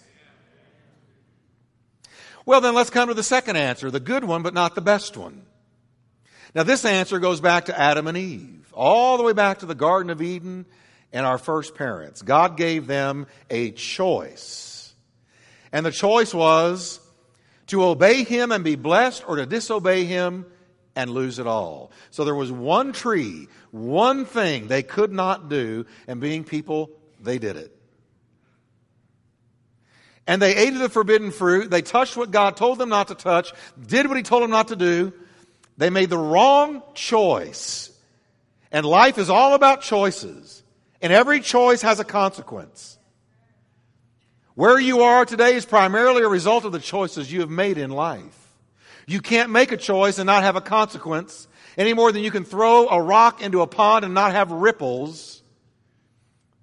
[2.45, 5.17] Well, then let's come to the second answer, the good one, but not the best
[5.17, 5.43] one.
[6.55, 9.75] Now, this answer goes back to Adam and Eve all the way back to the
[9.75, 10.65] Garden of Eden
[11.13, 12.23] and our first parents.
[12.23, 14.95] God gave them a choice.
[15.73, 17.01] And the choice was
[17.67, 20.47] to obey Him and be blessed or to disobey Him
[20.95, 21.91] and lose it all.
[22.11, 27.39] So there was one tree, one thing they could not do, and being people, they
[27.39, 27.75] did it.
[30.27, 31.71] And they ate of the forbidden fruit.
[31.71, 33.53] They touched what God told them not to touch,
[33.85, 35.13] did what He told them not to do.
[35.79, 37.88] They made the wrong choice.
[38.71, 40.63] And life is all about choices.
[41.01, 42.99] And every choice has a consequence.
[44.55, 47.91] Where you are today is primarily a result of the choices you have made in
[47.91, 48.37] life.
[49.07, 51.49] You can't make a choice and not have a consequence
[51.79, 55.43] any more than you can throw a rock into a pond and not have ripples.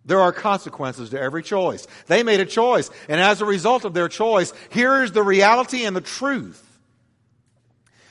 [0.04, 1.88] There are consequences to every choice.
[2.08, 5.86] They made a choice, and as a result of their choice, here is the reality
[5.86, 6.62] and the truth.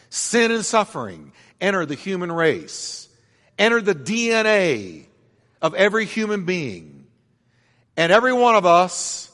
[0.09, 3.04] Sin and suffering enter the human race,
[3.59, 5.07] entered the DNA
[5.63, 7.07] of every human being.
[7.97, 9.31] And every one of us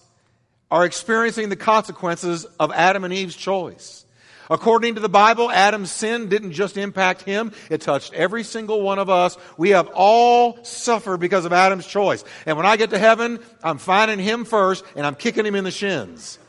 [0.71, 4.05] are experiencing the consequences of Adam and Eve's choice.
[4.51, 8.99] According to the Bible, Adam's sin didn't just impact him, it touched every single one
[8.99, 9.39] of us.
[9.57, 12.25] We have all suffered because of Adam's choice.
[12.47, 15.63] And when I get to heaven, I'm finding him first and I'm kicking him in
[15.63, 16.41] the shins.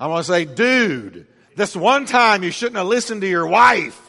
[0.00, 1.26] I want to say, dude,
[1.56, 4.00] this one time you shouldn't have listened to your wife.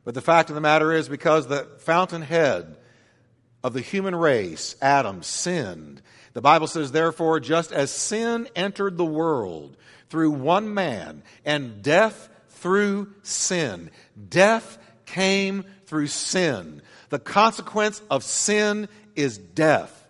[0.03, 2.77] But the fact of the matter is, because the fountainhead
[3.63, 6.01] of the human race, Adam, sinned,
[6.33, 9.77] the Bible says, therefore, just as sin entered the world
[10.09, 13.91] through one man, and death through sin,
[14.29, 16.81] death came through sin.
[17.09, 20.00] The consequence of sin is death.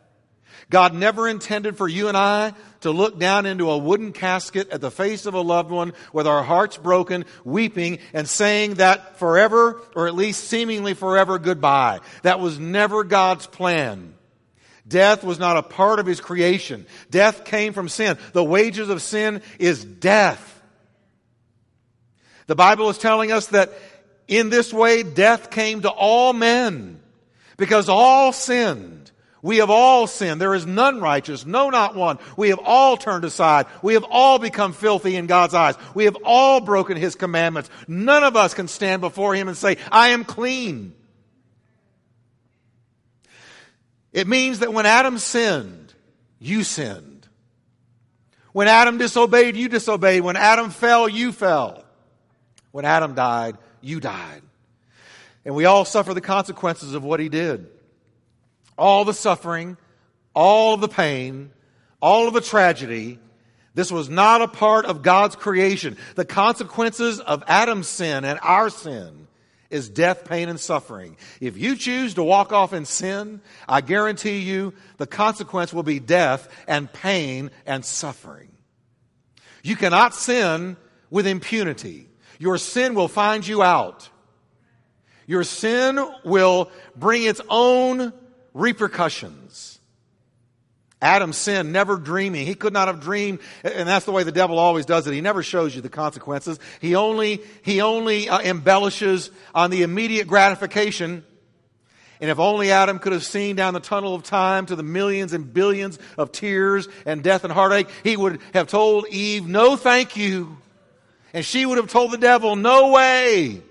[0.71, 4.81] God never intended for you and I to look down into a wooden casket at
[4.81, 9.81] the face of a loved one with our hearts broken, weeping, and saying that forever,
[9.95, 11.99] or at least seemingly forever, goodbye.
[12.23, 14.15] That was never God's plan.
[14.87, 16.85] Death was not a part of his creation.
[17.09, 18.17] Death came from sin.
[18.31, 20.47] The wages of sin is death.
[22.47, 23.73] The Bible is telling us that
[24.27, 27.01] in this way death came to all men
[27.57, 29.00] because all sinned.
[29.41, 30.39] We have all sinned.
[30.39, 32.19] There is none righteous, no, not one.
[32.37, 33.65] We have all turned aside.
[33.81, 35.75] We have all become filthy in God's eyes.
[35.95, 37.69] We have all broken His commandments.
[37.87, 40.93] None of us can stand before Him and say, I am clean.
[44.13, 45.93] It means that when Adam sinned,
[46.39, 47.27] you sinned.
[48.51, 50.21] When Adam disobeyed, you disobeyed.
[50.21, 51.83] When Adam fell, you fell.
[52.71, 54.41] When Adam died, you died.
[55.45, 57.67] And we all suffer the consequences of what he did
[58.81, 59.77] all the suffering,
[60.33, 61.51] all of the pain,
[62.01, 63.19] all of the tragedy.
[63.75, 65.97] This was not a part of God's creation.
[66.15, 69.27] The consequences of Adam's sin and our sin
[69.69, 71.15] is death, pain, and suffering.
[71.39, 75.99] If you choose to walk off in sin, I guarantee you the consequence will be
[75.99, 78.49] death and pain and suffering.
[79.63, 80.75] You cannot sin
[81.11, 82.09] with impunity.
[82.39, 84.09] Your sin will find you out.
[85.27, 88.11] Your sin will bring its own
[88.53, 89.79] repercussions.
[91.01, 92.45] Adam's sin, never dreaming.
[92.45, 95.13] He could not have dreamed, and that's the way the devil always does it.
[95.13, 96.59] He never shows you the consequences.
[96.79, 101.25] He only, he only uh, embellishes on the immediate gratification.
[102.19, 105.33] And if only Adam could have seen down the tunnel of time to the millions
[105.33, 110.15] and billions of tears and death and heartache, he would have told Eve, no thank
[110.15, 110.55] you.
[111.33, 113.63] And she would have told the devil, no way.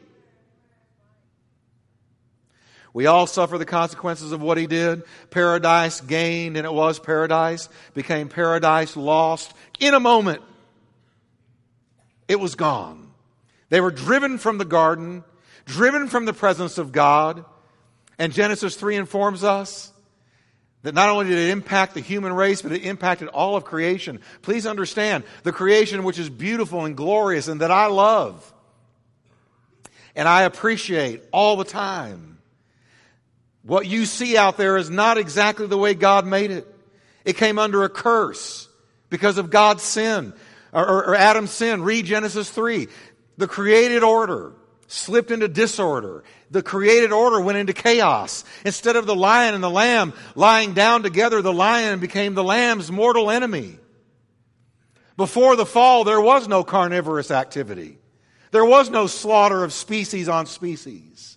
[2.93, 5.03] We all suffer the consequences of what he did.
[5.31, 10.43] Paradise gained, and it was paradise, became paradise lost in a moment.
[12.29, 13.11] It was gone.
[13.69, 15.25] They were driven from the garden,
[15.67, 17.45] driven from the presence of God.
[18.19, 19.93] And Genesis 3 informs us
[20.83, 24.21] that not only did it impact the human race, but it impacted all of creation.
[24.43, 28.53] Please understand the creation which is beautiful and glorious and that I love
[30.15, 32.30] and I appreciate all the time
[33.63, 36.67] what you see out there is not exactly the way God made it.
[37.25, 38.69] It came under a curse
[39.11, 40.33] because of God's sin,
[40.73, 41.83] or, or, or Adam's sin.
[41.83, 42.89] Read Genesis 3.
[43.37, 44.53] The created order
[44.87, 46.25] slipped into disorder.
[46.51, 48.45] The created order went into chaos.
[48.65, 52.91] Instead of the lion and the lamb lying down together, the lion became the lamb's
[52.91, 53.79] mortal enemy.
[55.17, 57.99] Before the fall, there was no carnivorous activity.
[58.53, 61.37] There was no slaughter of species on species.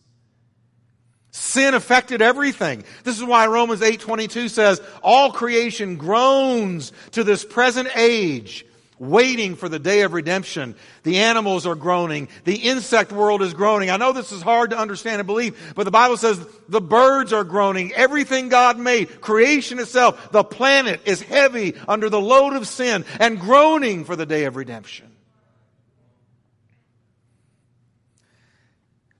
[1.36, 2.84] Sin affected everything.
[3.03, 8.65] This is why Romans 8:22 says, "All creation groans to this present age,
[8.99, 10.75] waiting for the day of redemption.
[11.01, 13.89] The animals are groaning, the insect world is groaning.
[13.89, 17.34] I know this is hard to understand and believe, but the Bible says the birds
[17.34, 17.91] are groaning.
[17.93, 23.39] Everything God made, creation itself, the planet is heavy under the load of sin and
[23.39, 25.07] groaning for the day of redemption."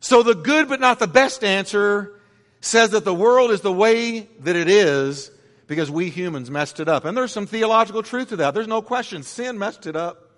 [0.04, 2.20] So the good but not the best answer
[2.60, 5.32] says that the world is the way that it is
[5.66, 7.06] because we humans messed it up.
[7.06, 8.54] And there's some theological truth to that.
[8.54, 9.24] There's no question.
[9.24, 10.30] Sin messed it up.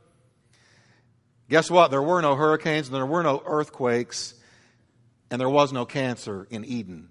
[1.49, 1.89] Guess what?
[1.89, 4.36] There were no hurricanes, and there were no earthquakes,
[5.32, 7.09] and there was no cancer in Eden.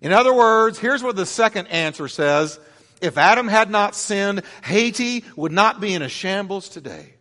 [0.00, 2.60] In other words, here's what the second answer says
[3.00, 7.15] If Adam had not sinned, Haiti would not be in a shambles today.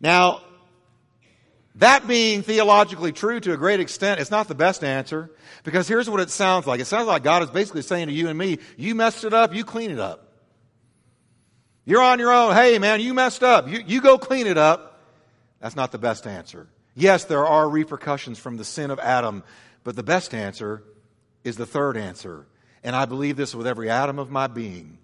[0.00, 0.40] Now,
[1.76, 5.30] that being theologically true to a great extent, it's not the best answer
[5.62, 6.80] because here's what it sounds like.
[6.80, 9.54] It sounds like God is basically saying to you and me, you messed it up,
[9.54, 10.26] you clean it up.
[11.84, 12.54] You're on your own.
[12.54, 13.68] Hey man, you messed up.
[13.68, 15.00] You, you go clean it up.
[15.60, 16.68] That's not the best answer.
[16.94, 19.42] Yes, there are repercussions from the sin of Adam,
[19.84, 20.82] but the best answer
[21.44, 22.46] is the third answer.
[22.82, 24.98] And I believe this with every atom of my being.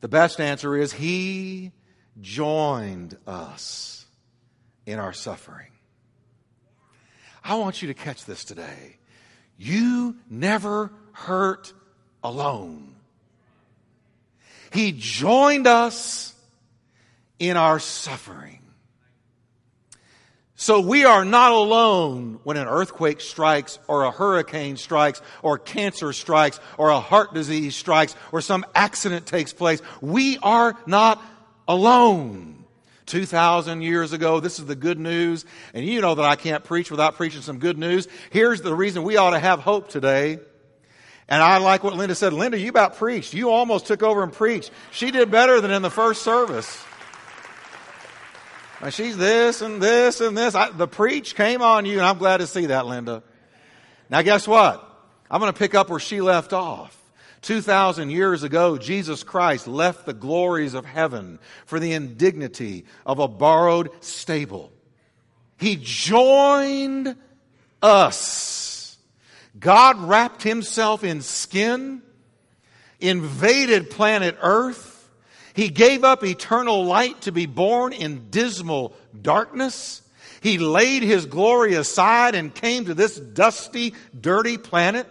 [0.00, 1.72] The best answer is He
[2.20, 4.06] joined us
[4.84, 5.70] in our suffering.
[7.44, 8.96] I want you to catch this today.
[9.56, 11.72] You never hurt
[12.22, 12.94] alone.
[14.72, 16.34] He joined us
[17.38, 18.60] in our suffering.
[20.58, 26.14] So we are not alone when an earthquake strikes or a hurricane strikes or cancer
[26.14, 29.82] strikes or a heart disease strikes or some accident takes place.
[30.00, 31.22] We are not
[31.68, 32.64] alone.
[33.06, 35.44] 2,000 years ago, this is the good news.
[35.72, 38.08] And you know that I can't preach without preaching some good news.
[38.30, 40.40] Here's the reason we ought to have hope today.
[41.28, 42.32] And I like what Linda said.
[42.32, 43.34] Linda, you about preached.
[43.34, 44.70] You almost took over and preached.
[44.90, 46.82] She did better than in the first service.
[48.80, 50.54] Now she's this and this and this.
[50.54, 53.22] I, the preach came on you, and I'm glad to see that, Linda.
[54.10, 54.82] Now, guess what?
[55.30, 56.96] I'm going to pick up where she left off.
[57.42, 63.28] 2,000 years ago, Jesus Christ left the glories of heaven for the indignity of a
[63.28, 64.72] borrowed stable.
[65.58, 67.16] He joined
[67.82, 68.98] us.
[69.58, 72.02] God wrapped himself in skin,
[73.00, 74.96] invaded planet Earth,
[75.56, 80.02] he gave up eternal light to be born in dismal darkness.
[80.42, 85.06] He laid his glory aside and came to this dusty, dirty planet.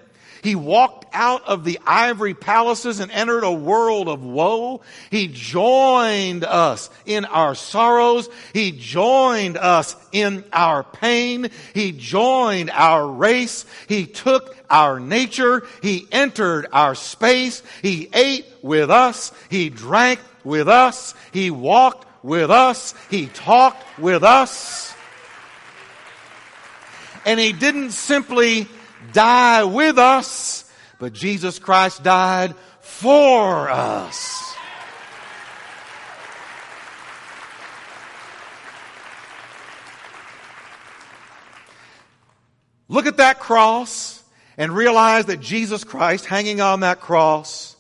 [0.46, 4.82] He walked out of the ivory palaces and entered a world of woe.
[5.10, 8.30] He joined us in our sorrows.
[8.54, 11.50] He joined us in our pain.
[11.74, 13.66] He joined our race.
[13.88, 15.66] He took our nature.
[15.82, 17.64] He entered our space.
[17.82, 19.32] He ate with us.
[19.50, 21.16] He drank with us.
[21.32, 22.94] He walked with us.
[23.10, 24.94] He talked with us.
[27.26, 28.68] And he didn't simply
[29.16, 34.54] die with us, but Jesus Christ died for us.
[42.88, 44.24] Look at that cross
[44.58, 47.76] and realize that Jesus Christ hanging on that cross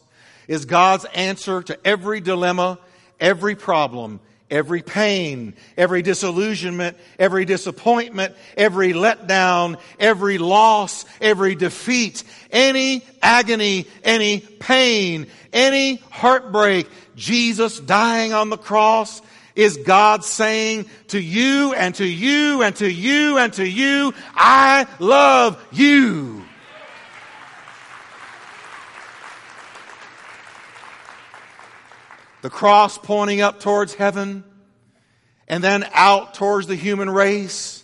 [0.47, 2.79] is God's answer to every dilemma,
[3.19, 4.19] every problem,
[4.49, 14.39] every pain, every disillusionment, every disappointment, every letdown, every loss, every defeat, any agony, any
[14.39, 16.87] pain, any heartbreak.
[17.15, 19.21] Jesus dying on the cross
[19.55, 24.87] is God saying to you and to you and to you and to you, I
[24.99, 26.43] love you.
[32.45, 34.43] The cross pointing up towards heaven,
[35.47, 37.83] and then out towards the human race,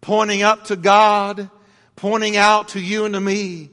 [0.00, 1.50] pointing up to God,
[1.94, 3.68] pointing out to you and to me.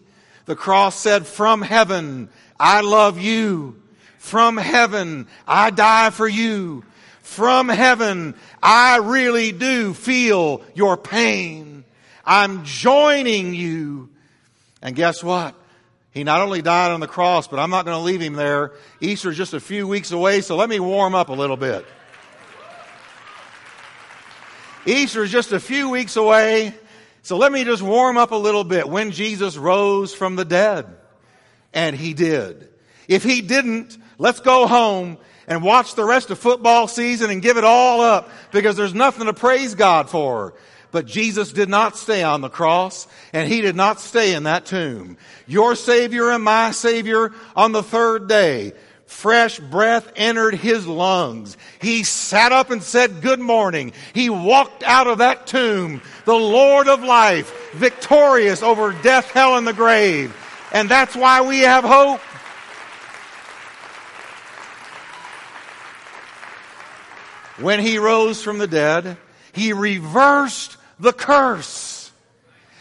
[0.47, 2.27] The cross said, From heaven,
[2.59, 3.81] I love you.
[4.17, 6.83] From heaven, I die for you.
[7.21, 11.85] From heaven, I really do feel your pain.
[12.25, 14.09] I'm joining you.
[14.81, 15.55] And guess what?
[16.11, 18.73] He not only died on the cross, but I'm not going to leave him there.
[18.99, 21.85] Easter's just a few weeks away, so let me warm up a little bit.
[24.85, 26.73] Easter's just a few weeks away,
[27.21, 28.89] so let me just warm up a little bit.
[28.89, 30.87] When Jesus rose from the dead,
[31.73, 32.67] and he did.
[33.07, 37.57] If he didn't, let's go home and watch the rest of football season and give
[37.57, 40.53] it all up because there's nothing to praise God for.
[40.91, 44.65] But Jesus did not stay on the cross and he did not stay in that
[44.65, 45.17] tomb.
[45.47, 48.73] Your Savior and my Savior on the third day,
[49.05, 51.55] fresh breath entered his lungs.
[51.79, 53.93] He sat up and said, good morning.
[54.13, 59.65] He walked out of that tomb, the Lord of life, victorious over death, hell, and
[59.65, 60.35] the grave.
[60.73, 62.19] And that's why we have hope.
[67.59, 69.17] When he rose from the dead,
[69.51, 72.11] he reversed the curse.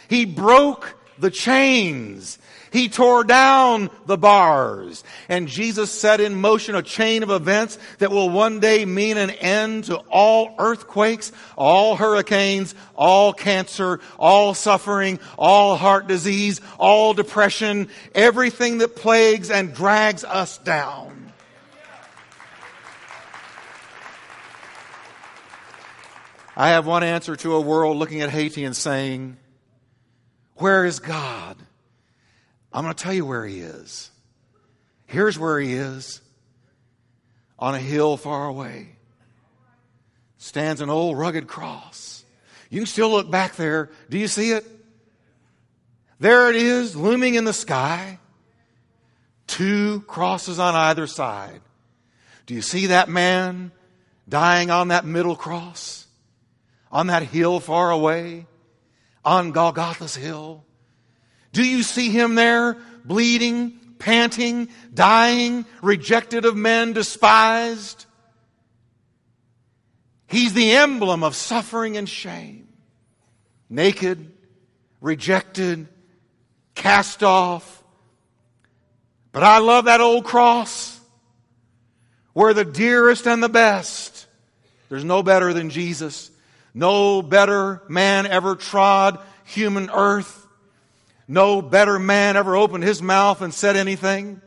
[0.08, 2.38] He broke the chains.
[2.72, 5.02] He tore down the bars.
[5.28, 9.30] And Jesus set in motion a chain of events that will one day mean an
[9.30, 17.88] end to all earthquakes, all hurricanes, all cancer, all suffering, all heart disease, all depression,
[18.14, 21.19] everything that plagues and drags us down.
[26.60, 29.38] I have one answer to a world looking at Haiti and saying,
[30.56, 31.56] Where is God?
[32.70, 34.10] I'm going to tell you where He is.
[35.06, 36.20] Here's where He is
[37.58, 38.88] on a hill far away.
[40.36, 42.26] Stands an old rugged cross.
[42.68, 43.88] You can still look back there.
[44.10, 44.66] Do you see it?
[46.18, 48.18] There it is, looming in the sky.
[49.46, 51.62] Two crosses on either side.
[52.44, 53.72] Do you see that man
[54.28, 55.99] dying on that middle cross?
[56.90, 58.46] On that hill far away,
[59.24, 60.64] on Golgotha's hill?
[61.52, 68.06] Do you see him there, bleeding, panting, dying, rejected of men, despised?
[70.26, 72.68] He's the emblem of suffering and shame.
[73.68, 74.32] Naked,
[75.00, 75.88] rejected,
[76.74, 77.82] cast off.
[79.32, 80.98] But I love that old cross
[82.32, 84.26] where the dearest and the best,
[84.88, 86.29] there's no better than Jesus
[86.74, 90.46] no better man ever trod human earth.
[91.26, 94.40] No better man ever opened his mouth and said anything.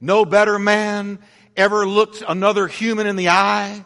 [0.00, 1.18] No better man
[1.56, 3.84] ever looked another human in the eye.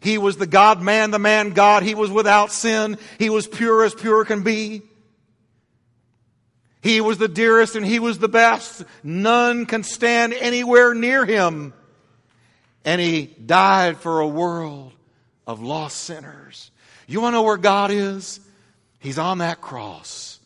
[0.00, 1.82] He was the God man, the man God.
[1.82, 2.98] He was without sin.
[3.18, 4.82] He was pure as pure can be.
[6.82, 8.84] He was the dearest and he was the best.
[9.02, 11.74] None can stand anywhere near him.
[12.84, 14.92] And he died for a world
[15.46, 16.70] of lost sinners.
[17.06, 18.40] You want to know where God is?
[18.98, 20.40] He's on that cross.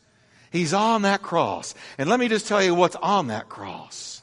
[0.50, 1.74] He's on that cross.
[1.96, 4.22] And let me just tell you what's on that cross.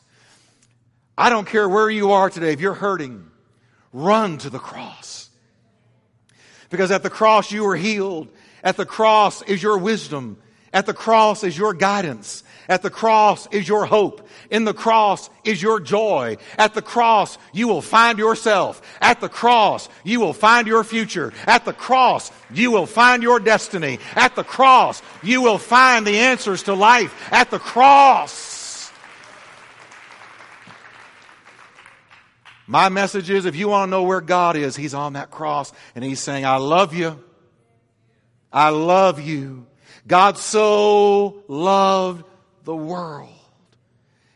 [1.17, 2.53] I don't care where you are today.
[2.53, 3.25] If you're hurting,
[3.91, 5.29] run to the cross.
[6.69, 8.27] Because at the cross you were healed.
[8.63, 10.37] At the cross is your wisdom.
[10.73, 12.43] At the cross is your guidance.
[12.69, 14.27] At the cross is your hope.
[14.49, 16.37] In the cross is your joy.
[16.57, 18.81] At the cross, you will find yourself.
[19.01, 21.31] At the cross, you will find your future.
[21.45, 23.99] At the cross, you will find your destiny.
[24.15, 27.31] At the cross, you will find the answers to life.
[27.31, 28.91] At the cross.
[32.69, 35.71] My message is if you want to know where God is, He's on that cross
[35.95, 37.23] and He's saying, I love you.
[38.51, 39.67] I love you.
[40.05, 42.25] God so loved
[42.67, 43.29] the world.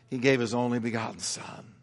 [0.08, 1.74] He gave his only begotten Son,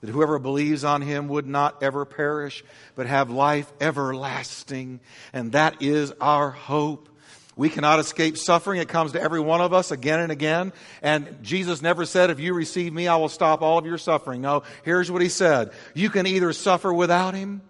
[0.00, 2.64] that whoever believes on him would not ever perish,
[2.94, 5.00] but have life everlasting.
[5.34, 7.10] And that is our hope.
[7.54, 8.80] We cannot escape suffering.
[8.80, 10.72] It comes to every one of us again and again.
[11.02, 14.40] And Jesus never said, if you receive me, I will stop all of your suffering.
[14.40, 15.70] No, here's what he said.
[15.92, 17.60] You can either suffer without him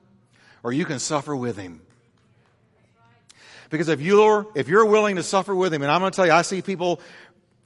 [0.63, 1.81] or you can suffer with him.
[3.71, 6.27] Because if you're, if you're willing to suffer with him, and I'm going to tell
[6.27, 7.01] you, I see people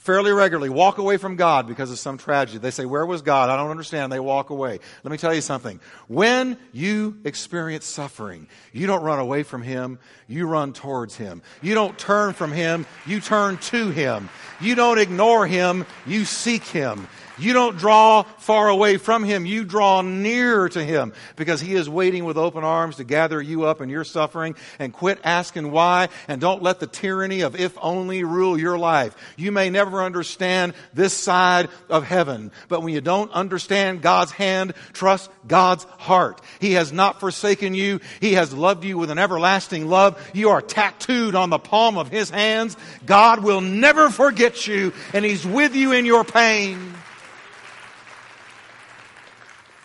[0.09, 2.57] fairly regularly walk away from God because of some tragedy.
[2.57, 3.51] They say, Where was God?
[3.51, 4.11] I don't understand.
[4.11, 4.81] They walk away.
[5.05, 5.81] Let me tell you something.
[6.07, 11.43] When you experience suffering, you don't run away from Him, you run towards Him.
[11.61, 14.31] You don't turn from Him, you turn to Him.
[14.63, 17.07] You don't ignore Him, you seek Him.
[17.39, 19.47] You don't draw far away from Him.
[19.47, 23.65] You draw nearer to Him because He is waiting with open arms to gather you
[23.65, 27.77] up in your suffering and quit asking why and don't let the tyranny of if
[27.81, 29.17] only rule your life.
[29.37, 34.75] You may never understand this side of heaven, but when you don't understand God's hand,
[34.93, 36.41] trust God's heart.
[36.61, 38.01] He has not forsaken you.
[38.21, 40.21] He has loved you with an everlasting love.
[40.35, 42.77] You are tattooed on the palm of His hands.
[43.07, 46.95] God will never forget you and He's with you in your pain.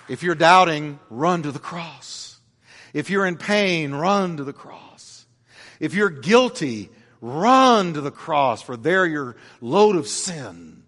[0.10, 2.40] If you're doubting, run to the cross.
[2.94, 5.26] If you're in pain, run to the cross.
[5.80, 6.90] If you're guilty,
[7.22, 10.84] run to the cross, for there your load of sin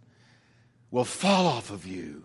[0.92, 2.24] will fall off of you.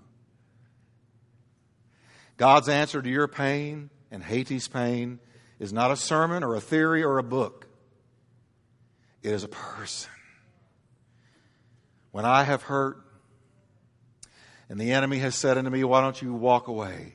[2.36, 5.18] God's answer to your pain and Haiti's pain
[5.59, 7.66] is not a sermon or a theory or a book.
[9.22, 10.11] It is a person.
[12.12, 13.05] When I have hurt,
[14.70, 17.14] and the enemy has said unto me, Why don't you walk away?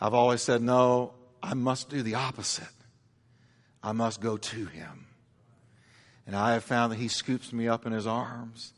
[0.00, 1.12] I've always said, No,
[1.42, 2.68] I must do the opposite.
[3.82, 5.06] I must go to him.
[6.24, 8.72] And I have found that he scoops me up in his arms.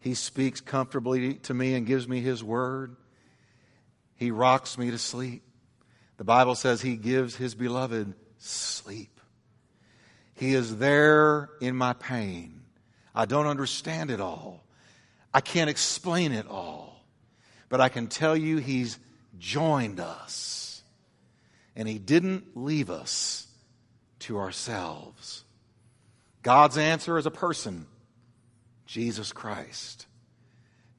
[0.00, 2.94] He speaks comfortably to me and gives me his word.
[4.14, 5.42] He rocks me to sleep.
[6.18, 9.18] The Bible says he gives his beloved sleep.
[10.34, 12.60] He is there in my pain.
[13.14, 14.65] I don't understand it all.
[15.36, 17.04] I can't explain it all.
[17.68, 18.98] But I can tell you He's
[19.38, 20.82] joined us.
[21.76, 23.46] And He didn't leave us
[24.20, 25.44] to ourselves.
[26.42, 27.84] God's answer is a person
[28.86, 30.06] Jesus Christ.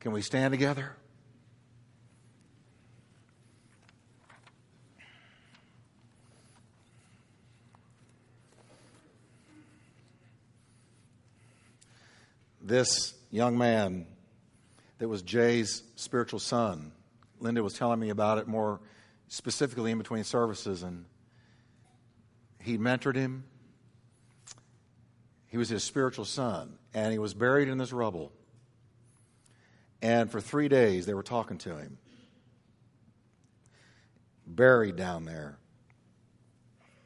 [0.01, 0.91] Can we stand together?
[12.61, 14.05] This young man
[14.99, 16.91] that was Jay's spiritual son,
[17.39, 18.79] Linda was telling me about it more
[19.27, 21.05] specifically in between services, and
[22.61, 23.43] he mentored him.
[25.47, 28.31] He was his spiritual son, and he was buried in this rubble.
[30.01, 31.97] And for three days, they were talking to him,
[34.45, 35.57] buried down there.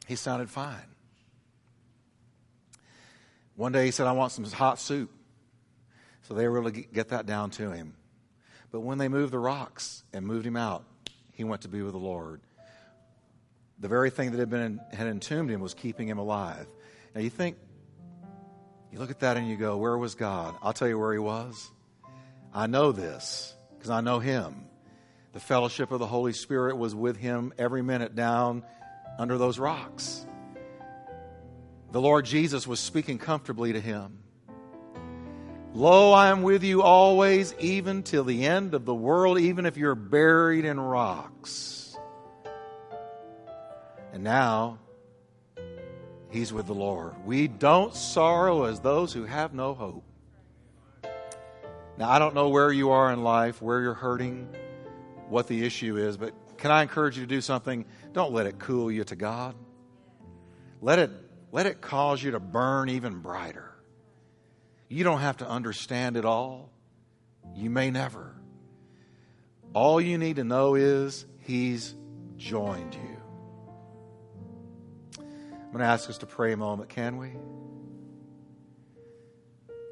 [0.07, 0.79] He sounded fine.
[3.55, 5.11] One day he said, I want some hot soup.
[6.31, 7.93] So they were able to get that down to him.
[8.71, 10.85] But when they moved the rocks and moved him out,
[11.33, 12.39] he went to be with the Lord.
[13.79, 16.67] The very thing that had been had entombed him was keeping him alive.
[17.13, 17.57] Now you think,
[18.93, 20.55] you look at that and you go, where was God?
[20.61, 21.69] I'll tell you where he was.
[22.53, 24.67] I know this because I know him.
[25.33, 28.63] The fellowship of the Holy Spirit was with him every minute down
[29.19, 30.25] under those rocks.
[31.91, 34.19] The Lord Jesus was speaking comfortably to him.
[35.73, 39.77] Lo, I am with you always, even till the end of the world, even if
[39.77, 41.95] you're buried in rocks.
[44.11, 44.79] And now,
[46.29, 47.13] he's with the Lord.
[47.25, 50.03] We don't sorrow as those who have no hope.
[51.97, 54.49] Now, I don't know where you are in life, where you're hurting,
[55.29, 57.85] what the issue is, but can I encourage you to do something?
[58.11, 59.55] Don't let it cool you to God.
[60.81, 61.11] Let it,
[61.53, 63.70] let it cause you to burn even brighter.
[64.91, 66.69] You don't have to understand it all.
[67.55, 68.35] You may never.
[69.73, 71.95] All you need to know is He's
[72.35, 73.17] joined you.
[75.17, 77.31] I'm going to ask us to pray a moment, can we?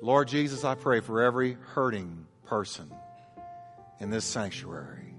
[0.02, 2.92] Lord Jesus, I pray for every hurting person
[4.02, 5.16] in this sanctuary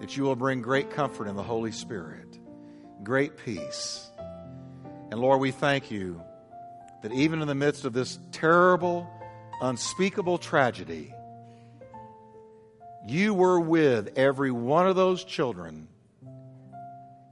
[0.00, 2.38] that you will bring great comfort in the Holy Spirit,
[3.02, 4.06] great peace.
[5.10, 6.20] And Lord, we thank you
[7.04, 9.06] that even in the midst of this terrible,
[9.60, 11.12] unspeakable tragedy,
[13.06, 15.88] you were with every one of those children,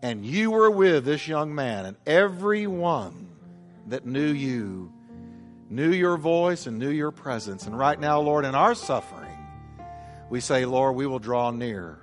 [0.02, 3.28] and you were with this young man, and every one
[3.88, 4.92] that knew you
[5.72, 7.66] knew your voice and knew your presence.
[7.66, 9.38] And right now, Lord, in our suffering,
[10.28, 11.98] we say, Lord, we will draw near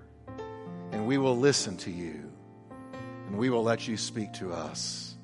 [0.92, 2.32] and we will listen to you
[3.28, 5.16] and we will let you speak to us.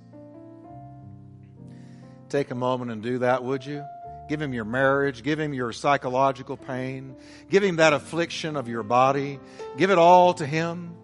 [2.29, 3.83] Take a moment and do that, would you?
[4.27, 5.23] Give him your marriage.
[5.23, 7.15] Give him your psychological pain.
[7.49, 9.39] Give him that affliction of your body.
[9.77, 10.95] Give it all to him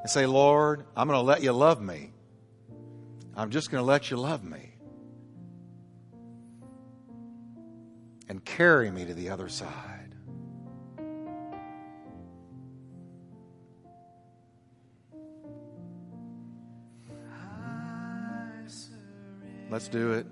[0.00, 2.12] and say, Lord, I'm going to let you love me.
[3.34, 4.74] I'm just going to let you love me.
[8.28, 10.02] And carry me to the other side.
[19.72, 20.26] Let's do it.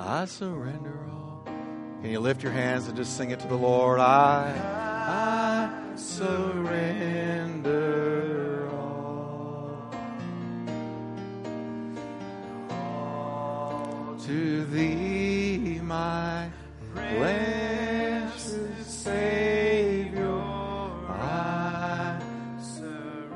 [0.00, 1.23] I surrender all.
[2.04, 3.98] Can you lift your hands and just sing it to the Lord?
[3.98, 4.52] I,
[5.08, 7.78] I surrender
[8.70, 9.90] all.
[12.68, 16.50] all to thee, my
[16.92, 20.42] blessed Savior.
[21.08, 22.20] I
[22.60, 23.32] surrender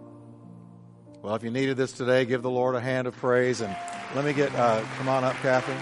[0.00, 1.20] all.
[1.20, 3.60] Well, if you needed this today, give the Lord a hand of praise.
[3.60, 3.76] And
[4.14, 5.74] let me get, uh, come on up, Kathy.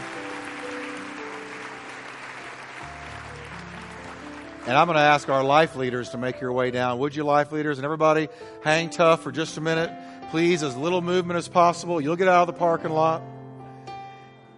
[4.67, 6.99] And I'm going to ask our life leaders to make your way down.
[6.99, 7.79] Would you, life leaders?
[7.79, 8.29] And everybody,
[8.65, 9.93] hang tough for just a minute.
[10.31, 12.01] Please, as little movement as possible.
[12.01, 13.23] You'll get out of the parking lot.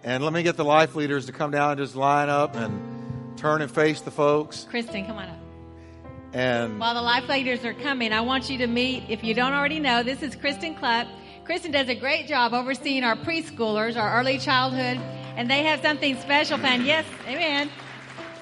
[0.03, 3.37] And let me get the life leaders to come down and just line up and
[3.37, 4.65] turn and face the folks.
[4.67, 5.37] Kristen, come on up.
[6.33, 9.53] And While the life leaders are coming, I want you to meet, if you don't
[9.53, 11.07] already know, this is Kristen Clupp.
[11.45, 14.99] Kristen does a great job overseeing our preschoolers, our early childhood,
[15.35, 16.85] and they have something special planned.
[16.85, 17.69] Yes, amen.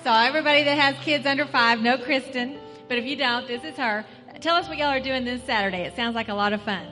[0.08, 2.58] So everybody that has kids under five, know Kristen.
[2.88, 4.06] But if you don't, this is her.
[4.40, 5.80] Tell us what y'all are doing this Saturday.
[5.80, 6.88] It sounds like a lot of fun.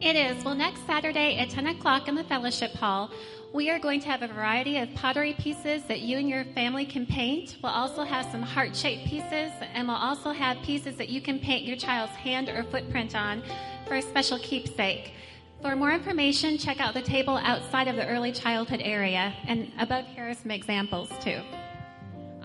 [0.00, 0.42] It is.
[0.42, 3.10] Well, next Saturday at 10 o'clock in the fellowship hall,
[3.52, 6.86] we are going to have a variety of pottery pieces that you and your family
[6.86, 7.58] can paint.
[7.62, 11.38] We'll also have some heart shaped pieces, and we'll also have pieces that you can
[11.40, 13.42] paint your child's hand or footprint on
[13.86, 15.12] for a special keepsake.
[15.60, 20.06] For more information, check out the table outside of the early childhood area, and above
[20.06, 21.42] here are some examples too.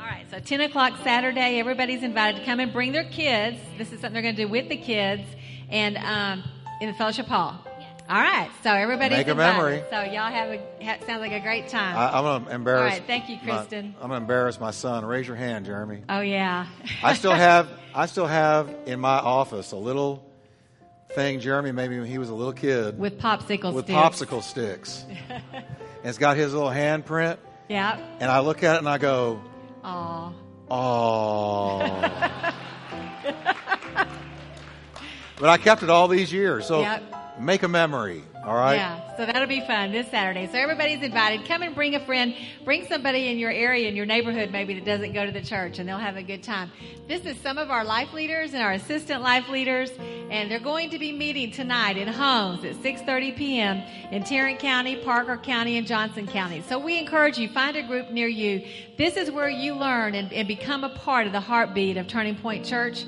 [0.04, 3.58] All right, so 10 o'clock Saturday, everybody's invited to come and bring their kids.
[3.78, 5.24] This is something they're going to do with the kids
[5.70, 6.44] and um,
[6.82, 7.58] in the fellowship hall.
[8.10, 9.54] All right, so everybody's Make a invited.
[9.56, 9.84] memory.
[9.90, 11.96] So y'all have a ha, sounds like a great time.
[11.96, 12.82] I, I'm going to embarrass.
[12.82, 13.96] All right, thank you, my- Kristen.
[14.02, 15.06] I'm going to embarrass my son.
[15.06, 16.02] Raise your hand, Jeremy.
[16.10, 16.68] oh yeah.
[17.02, 20.22] I still have I still have in my office a little
[21.16, 23.64] thing Jeremy made me when he was a little kid with popsicle sticks.
[23.74, 23.98] with sticks.
[24.00, 25.06] popsicle sticks.
[25.30, 25.64] and
[26.04, 27.38] it's got his little handprint,
[27.70, 27.98] Yeah.
[28.20, 29.42] and I look at it and I go,
[29.84, 30.32] Aw.
[30.72, 31.80] "Oh."
[35.40, 37.04] but I kept it all these years, so Yep.
[37.40, 38.24] make a memory.
[38.46, 38.76] All right.
[38.76, 40.48] Yeah, so that'll be fun this Saturday.
[40.48, 41.48] So everybody's invited.
[41.48, 42.36] Come and bring a friend.
[42.66, 45.80] Bring somebody in your area, in your neighborhood, maybe that doesn't go to the church,
[45.80, 46.70] and they'll have a good time.
[47.08, 49.92] This is some of our life leaders and our assistant life leaders,
[50.30, 53.78] and they're going to be meeting tonight in homes at 6:30 p.m.
[54.12, 56.62] in Tarrant County, Parker County, and Johnson County.
[56.68, 58.66] So we encourage you find a group near you.
[58.98, 62.36] This is where you learn and, and become a part of the heartbeat of Turning
[62.36, 63.06] Point Church,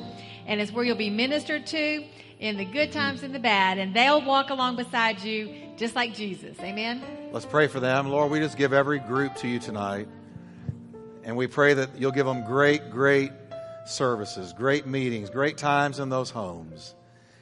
[0.47, 2.05] and it's where you'll be ministered to
[2.45, 6.13] in the good times and the bad, and they'll walk along beside you just like
[6.13, 6.57] Jesus.
[6.59, 7.01] Amen.
[7.31, 8.09] Let's pray for them.
[8.09, 10.07] Lord, we just give every group to you tonight.
[11.23, 13.31] And we pray that you'll give them great, great
[13.85, 16.93] services, great meetings, great times in those homes,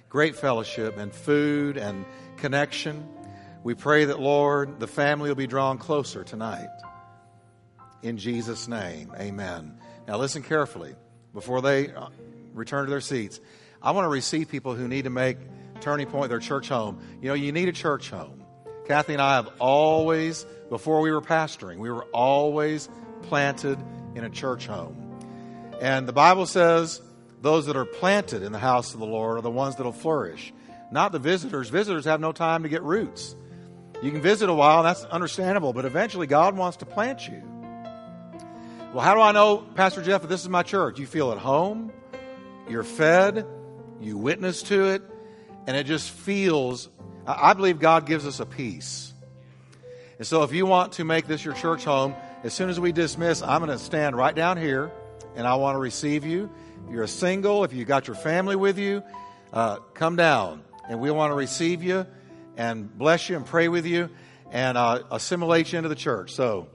[0.09, 2.05] great fellowship and food and
[2.37, 3.05] connection.
[3.63, 6.69] We pray that, Lord, the family will be drawn closer tonight.
[8.01, 9.77] In Jesus' name, amen.
[10.07, 10.95] Now, listen carefully
[11.33, 12.07] before they uh,
[12.53, 13.39] return to their seats.
[13.83, 15.37] I want to receive people who need to make
[15.81, 17.01] Turning Point their church home.
[17.21, 18.41] You know, you need a church home.
[18.87, 22.87] Kathy and I have always, before we were pastoring, we were always
[23.23, 23.77] planted
[24.15, 24.95] in a church home.
[25.81, 27.01] And the Bible says
[27.41, 29.91] those that are planted in the house of the Lord are the ones that will
[29.91, 30.53] flourish,
[30.91, 31.67] not the visitors.
[31.67, 33.35] Visitors have no time to get roots.
[34.01, 37.41] You can visit a while, that's understandable, but eventually God wants to plant you.
[38.93, 40.99] Well, how do I know, Pastor Jeff, that this is my church?
[40.99, 41.91] You feel at home,
[42.69, 43.45] you're fed,
[44.03, 45.01] you witness to it,
[45.67, 46.89] and it just feels.
[47.25, 49.13] I believe God gives us a peace.
[50.17, 52.91] And so, if you want to make this your church home, as soon as we
[52.91, 54.91] dismiss, I'm going to stand right down here
[55.35, 56.49] and I want to receive you.
[56.85, 59.01] If you're a single, if you got your family with you,
[59.51, 62.05] uh, come down and we want to receive you
[62.57, 64.09] and bless you and pray with you
[64.51, 66.33] and uh, assimilate you into the church.
[66.33, 66.67] So,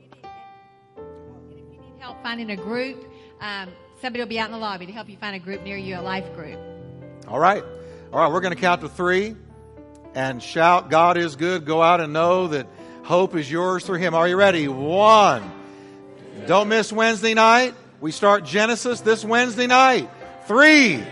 [0.96, 3.04] If you need help finding a group,
[3.40, 3.68] um,
[4.00, 5.98] somebody will be out in the lobby to help you find a group near you,
[5.98, 6.58] a life group.
[7.28, 7.62] All right.
[8.12, 9.36] All right, we're going to count to three
[10.14, 11.64] and shout, God is good.
[11.64, 12.66] Go out and know that
[13.04, 14.14] hope is yours through Him.
[14.14, 14.66] Are you ready?
[14.66, 15.50] One.
[16.46, 17.74] Don't miss Wednesday night.
[18.00, 20.10] We start Genesis this Wednesday night.
[20.46, 21.04] Three.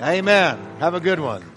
[0.00, 0.58] Amen.
[0.80, 1.53] Have a good one.